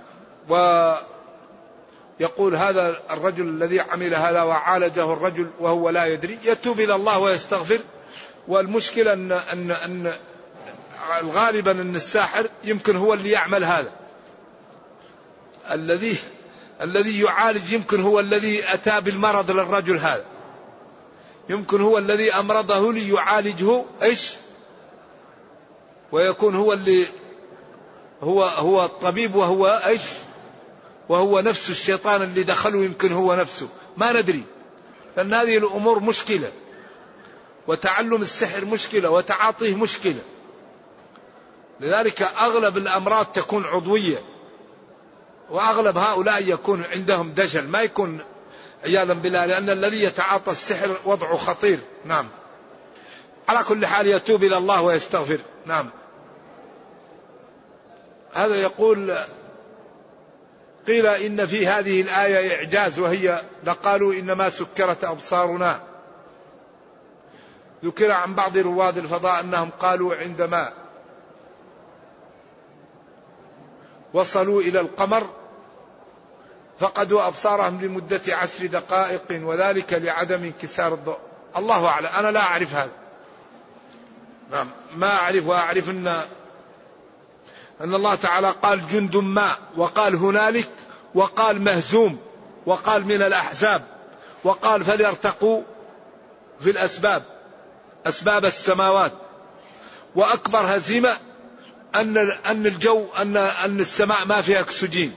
ويقول 2.20 2.57
هذا 2.57 3.01
الرجل 3.11 3.48
الذي 3.48 3.81
عمل 3.81 4.14
هذا 4.14 4.42
وعالجه 4.42 5.12
الرجل 5.12 5.51
وهو 5.61 5.90
لا 5.90 6.07
يدري 6.07 6.38
يتوب 6.44 6.81
إلى 6.81 6.94
الله 6.94 7.18
ويستغفر. 7.18 7.81
والمشكلة 8.48 9.12
أن, 9.12 9.33
أن, 9.33 9.70
أن 9.70 10.12
غالبا 11.25 11.70
أن 11.70 11.96
الساحر 11.96 12.48
يمكن 12.64 12.96
هو 12.96 13.14
اللي 13.14 13.31
يعمل 13.31 13.64
هذا. 13.64 13.92
الذي 15.70 16.16
الذي 16.81 17.22
يعالج 17.22 17.72
يمكن 17.72 18.01
هو 18.03 18.20
الذي 18.20 18.72
أتى 18.75 19.01
بالمرض 19.01 19.51
للرجل 19.51 19.98
هذا. 19.98 20.25
يمكن 21.48 21.81
هو 21.81 21.98
الذي 21.98 22.35
أمرضه 22.35 22.92
ليعالجه 22.92 23.85
إيش؟ 24.03 24.31
ويكون 26.12 26.55
هو 26.57 26.72
اللي 26.72 27.07
هو 28.22 28.44
هو 28.44 28.85
الطبيب 28.85 29.35
وهو 29.35 29.66
إيش؟ 29.87 30.03
وهو 31.09 31.41
نفس 31.41 31.71
الشيطان 31.71 32.23
اللي 32.23 32.43
دخله 32.43 32.85
يمكن 32.85 33.12
هو 33.12 33.35
نفسه. 33.35 33.69
ما 33.97 34.12
ندري. 34.12 34.45
لأن 35.17 35.35
هذه 35.35 35.59
الأمور 35.59 36.01
مشكلة. 36.01 36.53
وتعلم 37.67 38.23
السحر 38.23 38.65
مشكلة 38.65 39.11
وتعاطيه 39.11 39.75
مشكلة. 39.75 40.21
لذلك 41.81 42.23
أغلب 42.23 42.77
الأمراض 42.77 43.27
تكون 43.27 43.65
عضوية. 43.65 44.19
وأغلب 45.51 45.99
هؤلاء 45.99 46.49
يكون 46.49 46.85
عندهم 46.85 47.31
دجل. 47.33 47.69
ما 47.69 47.83
يكون 47.83 48.19
عياذا 48.85 49.12
بالله 49.12 49.47
لأن 49.47 49.71
الذي 49.71 50.03
يتعاطى 50.03 50.51
السحر 50.51 50.97
وضعه 51.05 51.37
خطير. 51.37 51.79
نعم. 52.05 52.29
على 53.49 53.65
كل 53.65 53.87
حال 53.87 54.07
يتوب 54.07 54.45
إلى 54.45 54.57
الله 54.57 54.83
ويستغفر. 54.83 55.38
نعم. 55.67 55.91
هذا 58.35 58.62
يقول 58.62 59.17
قيل 60.87 61.07
إن 61.07 61.47
في 61.47 61.66
هذه 61.66 62.01
الآية 62.01 62.57
إعجاز 62.57 62.99
وهي 62.99 63.42
لقالوا 63.64 64.14
إنما 64.14 64.49
سكرت 64.49 65.05
أبصارنا. 65.05 65.81
ذكر 67.85 68.11
عن 68.11 68.35
بعض 68.35 68.59
رواد 68.59 68.99
الفضاء 68.99 69.40
أنهم 69.40 69.71
قالوا 69.81 70.14
عندما 70.14 70.73
وصلوا 74.14 74.62
إلى 74.62 74.81
القمر 74.81 75.31
فقدوا 76.79 77.27
أبصارهم 77.27 77.81
لمدة 77.83 78.21
عشر 78.29 78.66
دقائق 78.66 79.23
وذلك 79.31 79.92
لعدم 79.92 80.42
انكسار 80.42 80.95
الضوء. 80.95 81.18
الله 81.57 81.87
أعلم. 81.87 82.09
أنا 82.18 82.31
لا 82.31 82.40
أعرف 82.40 82.75
هذا. 82.75 82.92
نعم. 84.51 84.68
ما 84.97 85.11
أعرف 85.11 85.47
وأعرف 85.47 85.90
أن 85.90 86.23
أن 87.83 87.95
الله 87.95 88.14
تعالى 88.14 88.51
قال 88.62 88.88
جند 88.88 89.16
ما 89.16 89.57
وقال 89.77 90.14
هنالك 90.14 90.71
وقال 91.14 91.62
مهزوم 91.62 92.18
وقال 92.66 93.05
من 93.05 93.23
الأحزاب 93.23 93.85
وقال 94.45 94.85
فليرتقوا 94.85 95.62
في 96.61 96.71
الأسباب 96.71 97.23
أسباب 98.07 98.45
السماوات. 98.45 99.12
وأكبر 100.14 100.76
هزيمة 100.76 101.16
أن 101.95 102.16
أن 102.47 102.66
الجو 102.66 103.07
أن 103.18 103.37
أن 103.37 103.80
السماء 103.80 104.24
ما 104.26 104.41
فيها 104.41 104.61
أكسجين. 104.61 105.16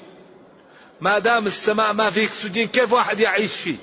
ما 1.02 1.20
دام 1.20 1.48
السماء 1.48 1.94
ما 1.94 2.10
فيه 2.10 2.26
أكسجين 2.26 2.68
كيف 2.68 2.94
واحد 2.94 3.20
يعيش 3.20 3.52
فيه؟ 3.52 3.76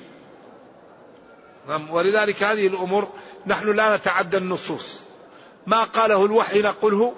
نعم، 1.67 1.89
ولذلك 1.89 2.43
هذه 2.43 2.67
الأمور 2.67 3.09
نحن 3.47 3.75
لا 3.75 3.95
نتعدى 3.95 4.37
النصوص. 4.37 4.85
ما 5.67 5.83
قاله 5.83 6.25
الوحي 6.25 6.61
نقوله 6.61 7.13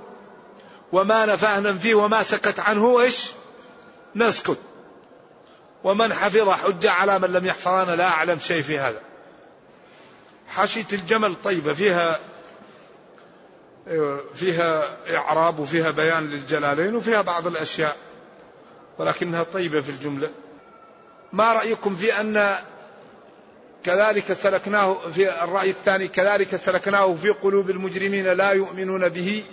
وما 0.91 1.25
نفاه 1.25 1.59
ننفيه 1.59 1.95
وما 1.95 2.23
سكت 2.23 2.59
عنه 2.59 3.01
إيش 3.01 3.31
نسكت. 4.15 4.57
ومن 5.83 6.13
حفظ 6.13 6.49
حجة 6.49 6.91
على 6.91 7.19
من 7.19 7.33
لم 7.33 7.45
يحفظ 7.45 7.71
أنا 7.71 7.95
لا 7.95 8.07
أعلم 8.07 8.39
شيء 8.39 8.61
في 8.61 8.79
هذا. 8.79 9.01
حاشية 10.47 10.86
الجمل 10.93 11.36
طيبة 11.43 11.73
فيها 11.73 12.19
فيها 14.33 14.97
إعراب 15.15 15.59
وفيها 15.59 15.91
بيان 15.91 16.29
للجلالين 16.29 16.95
وفيها 16.95 17.21
بعض 17.21 17.47
الأشياء 17.47 17.97
ولكنها 18.97 19.43
طيبة 19.43 19.81
في 19.81 19.89
الجملة. 19.89 20.29
ما 21.33 21.53
رأيكم 21.53 21.95
في 21.95 22.19
أن 22.21 22.55
كذلك 23.83 24.33
سلكناه 24.33 24.97
في 25.15 25.43
الرأي 25.43 25.69
الثاني 25.69 26.07
كذلك 26.07 26.55
سلكناه 26.55 27.15
في 27.21 27.29
قلوب 27.29 27.69
المجرمين 27.69 28.27
لا 28.27 28.51
يؤمنون 28.51 29.09
به؟ 29.09 29.43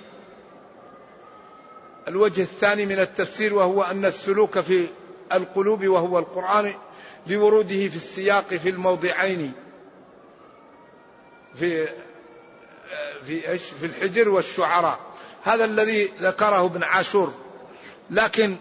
الوجه 2.09 2.43
الثاني 2.43 2.87
من 2.87 2.99
التفسير 2.99 3.55
وهو 3.55 3.83
أن 3.83 4.05
السلوك 4.05 4.61
في 4.61 4.89
القلوب 5.33 5.87
وهو 5.87 6.19
القرآن 6.19 6.75
لوروده 7.27 7.89
في 7.89 7.97
السياق 7.97 8.47
في 8.49 8.69
الموضعين. 8.69 9.53
في 11.55 11.89
في 13.27 13.49
إيش؟ 13.49 13.63
في 13.81 13.87
الحجر 13.87 14.29
والشعراء. 14.29 15.01
هذا 15.43 15.65
الذي 15.65 16.11
ذكره 16.21 16.65
ابن 16.65 16.83
عاشور. 16.83 17.35
لكن 18.11 18.57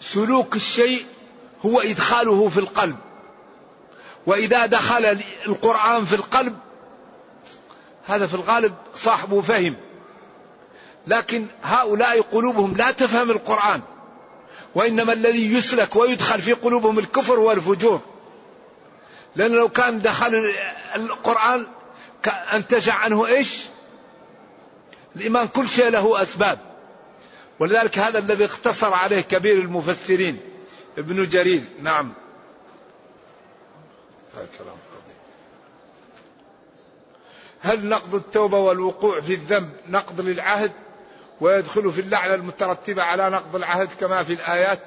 سلوك 0.00 0.56
الشيء 0.56 1.06
هو 1.66 1.80
إدخاله 1.80 2.48
في 2.48 2.60
القلب. 2.60 2.96
وإذا 4.26 4.66
دخل 4.66 5.18
القرآن 5.46 6.04
في 6.04 6.14
القلب 6.14 6.58
هذا 8.04 8.26
في 8.26 8.34
الغالب 8.34 8.74
صاحبه 8.94 9.40
فهم. 9.40 9.76
لكن 11.08 11.46
هؤلاء 11.62 12.20
قلوبهم 12.20 12.76
لا 12.76 12.90
تفهم 12.90 13.30
القرآن 13.30 13.80
وإنما 14.74 15.12
الذي 15.12 15.52
يسلك 15.54 15.96
ويدخل 15.96 16.40
في 16.40 16.52
قلوبهم 16.52 16.98
الكفر 16.98 17.38
والفجور. 17.38 18.00
لأن 19.36 19.50
لو 19.50 19.68
كان 19.68 20.02
دخل 20.02 20.54
القرآن 20.96 21.66
انتجع 22.52 22.94
عنه 22.94 23.26
إيش؟ 23.26 23.60
الإيمان 25.16 25.48
كل 25.48 25.68
شيء 25.68 25.90
له 25.90 26.22
أسباب. 26.22 26.58
ولذلك 27.58 27.98
هذا 27.98 28.18
الذي 28.18 28.44
اختصر 28.44 28.94
عليه 28.94 29.20
كبير 29.20 29.58
المفسرين 29.58 30.40
ابن 30.98 31.28
جرير. 31.28 31.62
نعم. 31.82 32.12
كلام 34.34 34.76
هل 37.60 37.88
نقض 37.88 38.14
التوبة 38.14 38.58
والوقوع 38.58 39.20
في 39.20 39.34
الذنب 39.34 39.70
نقض 39.88 40.20
للعهد؟ 40.20 40.72
ويدخل 41.40 41.92
في 41.92 42.00
اللعنة 42.00 42.34
المترتبة 42.34 43.02
على 43.02 43.30
نقض 43.30 43.56
العهد 43.56 43.88
كما 44.00 44.22
في 44.22 44.32
الآيات. 44.32 44.80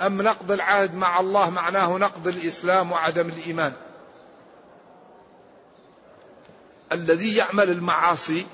أم 0.00 0.22
نقض 0.22 0.52
العهد 0.52 0.94
مع 0.94 1.20
الله 1.20 1.50
معناه 1.50 1.98
نقض 1.98 2.26
الإسلام 2.26 2.92
وعدم 2.92 3.28
الإيمان؟ 3.28 3.72
الذي 6.92 7.36
يعمل 7.36 7.70
المعاصي 7.70 8.46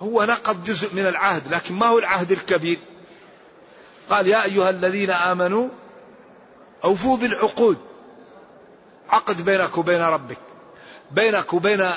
هو 0.00 0.24
نقض 0.24 0.64
جزء 0.64 0.94
من 0.94 1.06
العهد 1.06 1.54
لكن 1.54 1.74
ما 1.74 1.86
هو 1.86 1.98
العهد 1.98 2.32
الكبير؟ 2.32 2.78
قال 4.10 4.26
يا 4.26 4.44
أيها 4.44 4.70
الذين 4.70 5.10
آمنوا 5.10 5.68
أوفوا 6.84 7.16
بالعقود. 7.16 7.78
عقد 9.10 9.44
بينك 9.44 9.78
وبين 9.78 10.02
ربك 10.02 10.38
بينك 11.10 11.52
وبين 11.52 11.90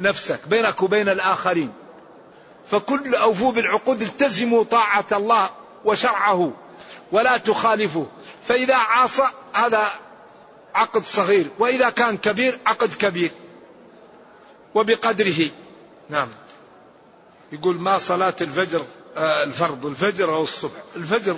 نفسك 0.00 0.48
بينك 0.48 0.82
وبين 0.82 1.08
الآخرين. 1.08 1.72
فكل 2.70 3.14
أوفوا 3.14 3.52
بالعقود 3.52 4.02
التزموا 4.02 4.64
طاعة 4.64 5.04
الله 5.12 5.50
وشرعه 5.84 6.52
ولا 7.12 7.36
تخالفه. 7.36 8.06
فإذا 8.48 8.76
عاصى 8.76 9.22
هذا 9.52 9.88
عقد 10.74 11.04
صغير. 11.04 11.50
وإذا 11.58 11.90
كان 11.90 12.16
كبير 12.16 12.58
عقد 12.66 12.94
كبير. 12.94 13.30
وبقدره. 14.74 15.48
نعم. 16.10 16.28
يقول 17.52 17.80
ما 17.80 17.98
صلاة 17.98 18.36
الفجر 18.40 18.82
آه 19.16 19.44
الفرض 19.44 19.86
الفجر 19.86 20.34
أو 20.34 20.42
الصبح؟ 20.42 20.80
الفجر. 20.96 21.36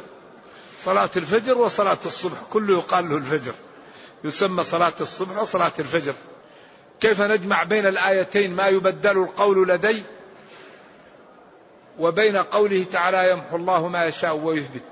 صلاة 0.84 1.10
الفجر 1.16 1.58
وصلاة 1.58 1.98
الصبح. 2.06 2.38
كله 2.50 2.78
يقال 2.78 3.08
له 3.08 3.16
الفجر. 3.16 3.52
يسمى 4.24 4.64
صلاة 4.64 4.92
الصبح 5.00 5.42
وصلاة 5.42 5.72
الفجر. 5.78 6.14
كيف 7.00 7.20
نجمع 7.20 7.62
بين 7.62 7.86
الآيتين 7.86 8.56
ما 8.56 8.68
يبدل 8.68 9.18
القول 9.18 9.68
لدي 9.68 10.02
وبين 11.98 12.36
قوله 12.36 12.84
تعالى 12.92 13.30
يمحو 13.30 13.56
الله 13.56 13.88
ما 13.88 14.04
يشاء 14.04 14.36
ويثبت. 14.36 14.82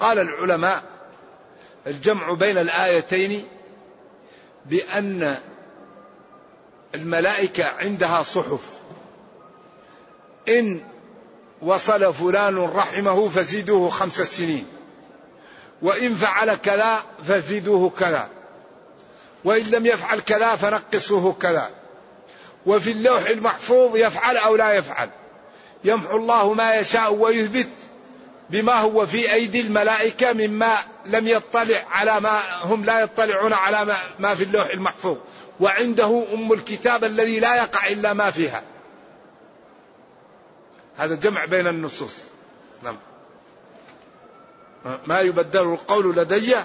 قال 0.00 0.18
العلماء 0.18 0.82
الجمع 1.86 2.32
بين 2.32 2.58
الآيتين 2.58 3.48
بأن 4.66 5.38
الملائكة 6.94 7.64
عندها 7.64 8.22
صحف. 8.22 8.74
إن 10.48 10.80
وصل 11.62 12.14
فلان 12.14 12.58
رحمه 12.58 13.28
فزيدوه 13.28 13.90
خمس 13.90 14.20
سنين. 14.20 14.66
وإن 15.82 16.14
فعل 16.14 16.54
كذا 16.54 17.02
فزيدوه 17.28 17.90
كذا. 17.90 18.28
وإن 19.44 19.62
لم 19.62 19.86
يفعل 19.86 20.20
كذا 20.20 20.56
فنقصوه 20.56 21.32
كذا. 21.32 21.70
وفي 22.66 22.90
اللوح 22.90 23.28
المحفوظ 23.28 23.96
يفعل 23.96 24.36
أو 24.36 24.56
لا 24.56 24.72
يفعل. 24.72 25.10
يمحو 25.84 26.16
الله 26.16 26.54
ما 26.54 26.74
يشاء 26.74 27.12
ويثبت 27.12 27.68
بما 28.50 28.72
هو 28.72 29.06
في 29.06 29.32
أيدي 29.32 29.60
الملائكة 29.60 30.32
مما 30.32 30.76
لم 31.06 31.28
يطلع 31.28 31.84
على 31.90 32.20
ما 32.20 32.62
هم 32.62 32.84
لا 32.84 33.00
يطلعون 33.00 33.52
على 33.52 33.96
ما, 34.18 34.34
في 34.34 34.44
اللوح 34.44 34.66
المحفوظ. 34.66 35.16
وعنده 35.60 36.26
أم 36.32 36.52
الكتاب 36.52 37.04
الذي 37.04 37.40
لا 37.40 37.56
يقع 37.56 37.88
إلا 37.88 38.12
ما 38.12 38.30
فيها. 38.30 38.62
هذا 40.96 41.14
جمع 41.14 41.44
بين 41.44 41.66
النصوص. 41.66 42.14
نعم. 42.82 42.96
ما 45.06 45.20
يبدل 45.20 45.72
القول 45.72 46.16
لدي 46.16 46.56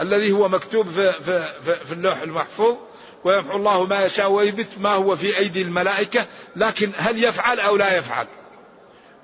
الذي 0.00 0.32
هو 0.32 0.48
مكتوب 0.48 0.90
في, 0.90 1.12
في, 1.12 1.44
في, 1.62 1.74
في 1.74 1.92
اللوح 1.92 2.20
المحفوظ 2.22 2.76
ويمحو 3.24 3.56
الله 3.56 3.86
ما 3.86 4.04
يشاء 4.04 4.30
ويثبت 4.30 4.68
ما 4.78 4.90
هو 4.90 5.16
في 5.16 5.38
أيدي 5.38 5.62
الملائكة 5.62 6.26
لكن 6.56 6.90
هل 6.96 7.24
يفعل 7.24 7.60
أو 7.60 7.76
لا 7.76 7.96
يفعل؟ 7.96 8.26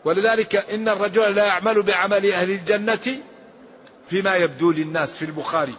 ولذلك 0.04 0.56
إن 0.56 0.88
الرجل 0.88 1.34
لا 1.34 1.46
يعمل 1.46 1.82
بعمل 1.82 2.32
أهل 2.32 2.50
الجنة 2.50 3.18
فيما 4.10 4.36
يبدو 4.36 4.70
للناس 4.70 5.12
في 5.12 5.24
البخاري. 5.24 5.76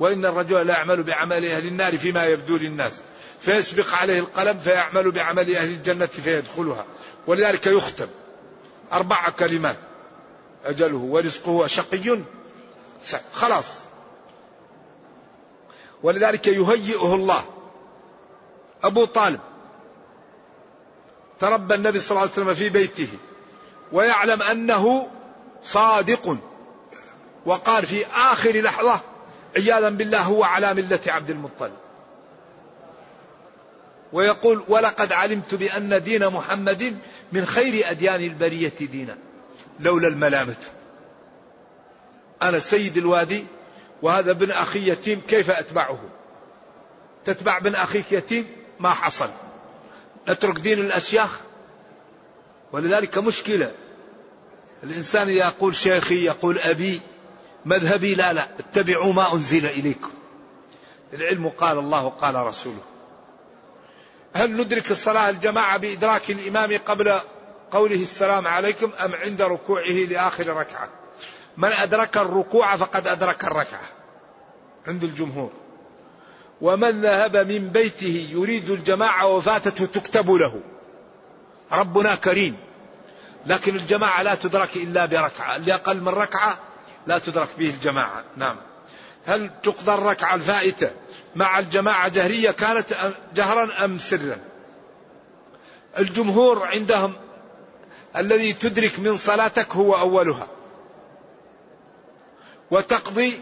وإن 0.00 0.26
الرجل 0.26 0.66
لا 0.66 0.74
يعمل 0.74 1.02
بعمل 1.02 1.44
أهل 1.44 1.66
النار 1.66 1.98
فيما 1.98 2.26
يبدو 2.26 2.56
للناس. 2.56 3.00
فيسبق 3.40 3.94
عليه 3.94 4.20
القلم 4.20 4.58
فيعمل 4.58 5.10
بعمل 5.10 5.56
أهل 5.56 5.68
الجنة 5.68 6.06
فيدخلها. 6.06 6.86
ولذلك 7.26 7.66
يختم. 7.66 8.06
أربع 8.92 9.28
كلمات. 9.28 9.76
أجله 10.64 10.96
ورزقه 10.96 11.66
شقي 11.66 12.20
خلاص. 13.32 13.74
ولذلك 16.02 16.46
يهيئه 16.46 17.14
الله. 17.14 17.44
أبو 18.84 19.04
طالب. 19.04 19.40
تربى 21.40 21.74
النبي 21.74 22.00
صلى 22.00 22.10
الله 22.10 22.20
عليه 22.20 22.32
وسلم 22.32 22.54
في 22.54 22.68
بيته. 22.68 23.08
ويعلم 23.92 24.42
أنه 24.42 25.10
صادق. 25.64 26.36
وقال 27.46 27.86
في 27.86 28.06
آخر 28.06 28.60
لحظة 28.60 29.00
عياذا 29.56 29.88
بالله 29.88 30.22
هو 30.22 30.44
على 30.44 30.74
ملة 30.74 31.00
عبد 31.06 31.30
المطلب. 31.30 31.76
ويقول 34.12 34.64
ولقد 34.68 35.12
علمت 35.12 35.54
بأن 35.54 36.02
دين 36.02 36.28
محمد 36.28 36.98
من 37.32 37.46
خير 37.46 37.90
أديان 37.90 38.24
البرية 38.24 38.72
دينا. 38.80 39.18
لولا 39.80 40.08
الملامة. 40.08 40.56
أنا 42.42 42.58
سيد 42.58 42.96
الوادي 42.96 43.44
وهذا 44.02 44.30
ابن 44.30 44.50
أخي 44.50 44.90
يتيم 44.90 45.20
كيف 45.28 45.50
أتبعه؟ 45.50 45.98
تتبع 47.24 47.56
ابن 47.56 47.74
أخيك 47.74 48.12
يتيم؟ 48.12 48.46
ما 48.80 48.90
حصل. 48.90 49.30
نترك 50.28 50.58
دين 50.58 50.78
الأشياخ؟ 50.78 51.40
ولذلك 52.72 53.18
مشكلة. 53.18 53.72
الإنسان 54.84 55.28
يقول 55.28 55.76
شيخي 55.76 56.24
يقول 56.24 56.58
أبي 56.58 57.00
مذهبي 57.64 58.14
لا 58.14 58.32
لا 58.32 58.48
اتبعوا 58.58 59.12
ما 59.12 59.34
أنزل 59.34 59.66
إليكم. 59.66 60.10
العلم 61.12 61.48
قال 61.48 61.78
الله 61.78 62.08
قال 62.08 62.34
رسوله. 62.34 62.82
هل 64.34 64.56
ندرك 64.56 64.90
الصلاة 64.90 65.30
الجماعة 65.30 65.76
بإدراك 65.76 66.30
الإمام 66.30 66.78
قبل 66.86 67.20
قوله 67.72 68.02
السلام 68.02 68.46
عليكم 68.46 68.90
أم 69.04 69.14
عند 69.14 69.42
ركوعه 69.42 70.06
لآخر 70.10 70.46
ركعة. 70.46 70.88
من 71.56 71.72
أدرك 71.72 72.16
الركوع 72.16 72.76
فقد 72.76 73.06
أدرك 73.06 73.44
الركعة. 73.44 73.88
عند 74.88 75.04
الجمهور. 75.04 75.50
ومن 76.60 77.00
ذهب 77.00 77.36
من 77.36 77.68
بيته 77.68 78.28
يريد 78.32 78.70
الجماعة 78.70 79.26
وفاتته 79.26 79.86
تكتب 79.86 80.30
له. 80.30 80.60
ربنا 81.72 82.14
كريم. 82.14 82.56
لكن 83.46 83.76
الجماعة 83.76 84.22
لا 84.22 84.34
تدرك 84.34 84.76
إلا 84.76 85.06
بركعة. 85.06 85.56
اللي 85.56 85.74
أقل 85.74 86.00
من 86.00 86.08
ركعة 86.08 86.58
لا 87.06 87.18
تدرك 87.18 87.48
به 87.58 87.70
الجماعة. 87.70 88.24
نعم. 88.36 88.56
هل 89.26 89.50
تقضى 89.62 89.94
الركعة 89.94 90.34
الفائتة 90.34 90.90
مع 91.36 91.58
الجماعة 91.58 92.08
جهرية 92.08 92.50
كانت 92.50 92.94
جهرا 93.34 93.84
أم 93.84 93.98
سرا؟ 93.98 94.38
الجمهور 95.98 96.66
عندهم 96.66 97.14
الذي 98.16 98.52
تدرك 98.52 98.98
من 98.98 99.16
صلاتك 99.16 99.76
هو 99.76 99.94
أولها. 99.94 100.48
وتقضي 102.70 103.40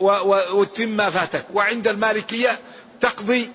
وتتم 0.00 0.88
ما 0.88 1.10
فاتك. 1.10 1.44
وعند 1.54 1.88
المالكية 1.88 2.58
تقضي 3.00 3.50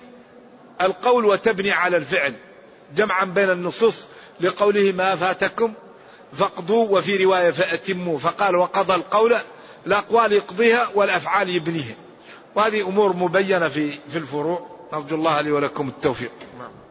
القول 0.80 1.24
وتبني 1.24 1.72
على 1.72 1.96
الفعل. 1.96 2.34
جمعا 2.96 3.24
بين 3.24 3.50
النصوص 3.50 3.94
لقوله 4.40 4.92
ما 4.92 5.16
فاتكم 5.16 5.72
فاقضوا 6.32 6.98
وفي 6.98 7.24
رواية 7.24 7.50
فأتموا. 7.50 8.18
فقال 8.18 8.56
وقضى 8.56 8.94
القول 8.94 9.36
الأقوال 9.86 10.32
يقضيها 10.32 10.90
والأفعال 10.94 11.48
يبنيها. 11.48 11.94
وهذه 12.54 12.88
أمور 12.88 13.16
مبينة 13.16 13.68
في 13.68 13.90
في 13.90 14.18
الفروع. 14.18 14.66
نرجو 14.92 15.16
الله 15.16 15.40
لي 15.40 15.52
ولكم 15.52 15.88
التوفيق. 15.88 16.32
نعم. 16.58 16.83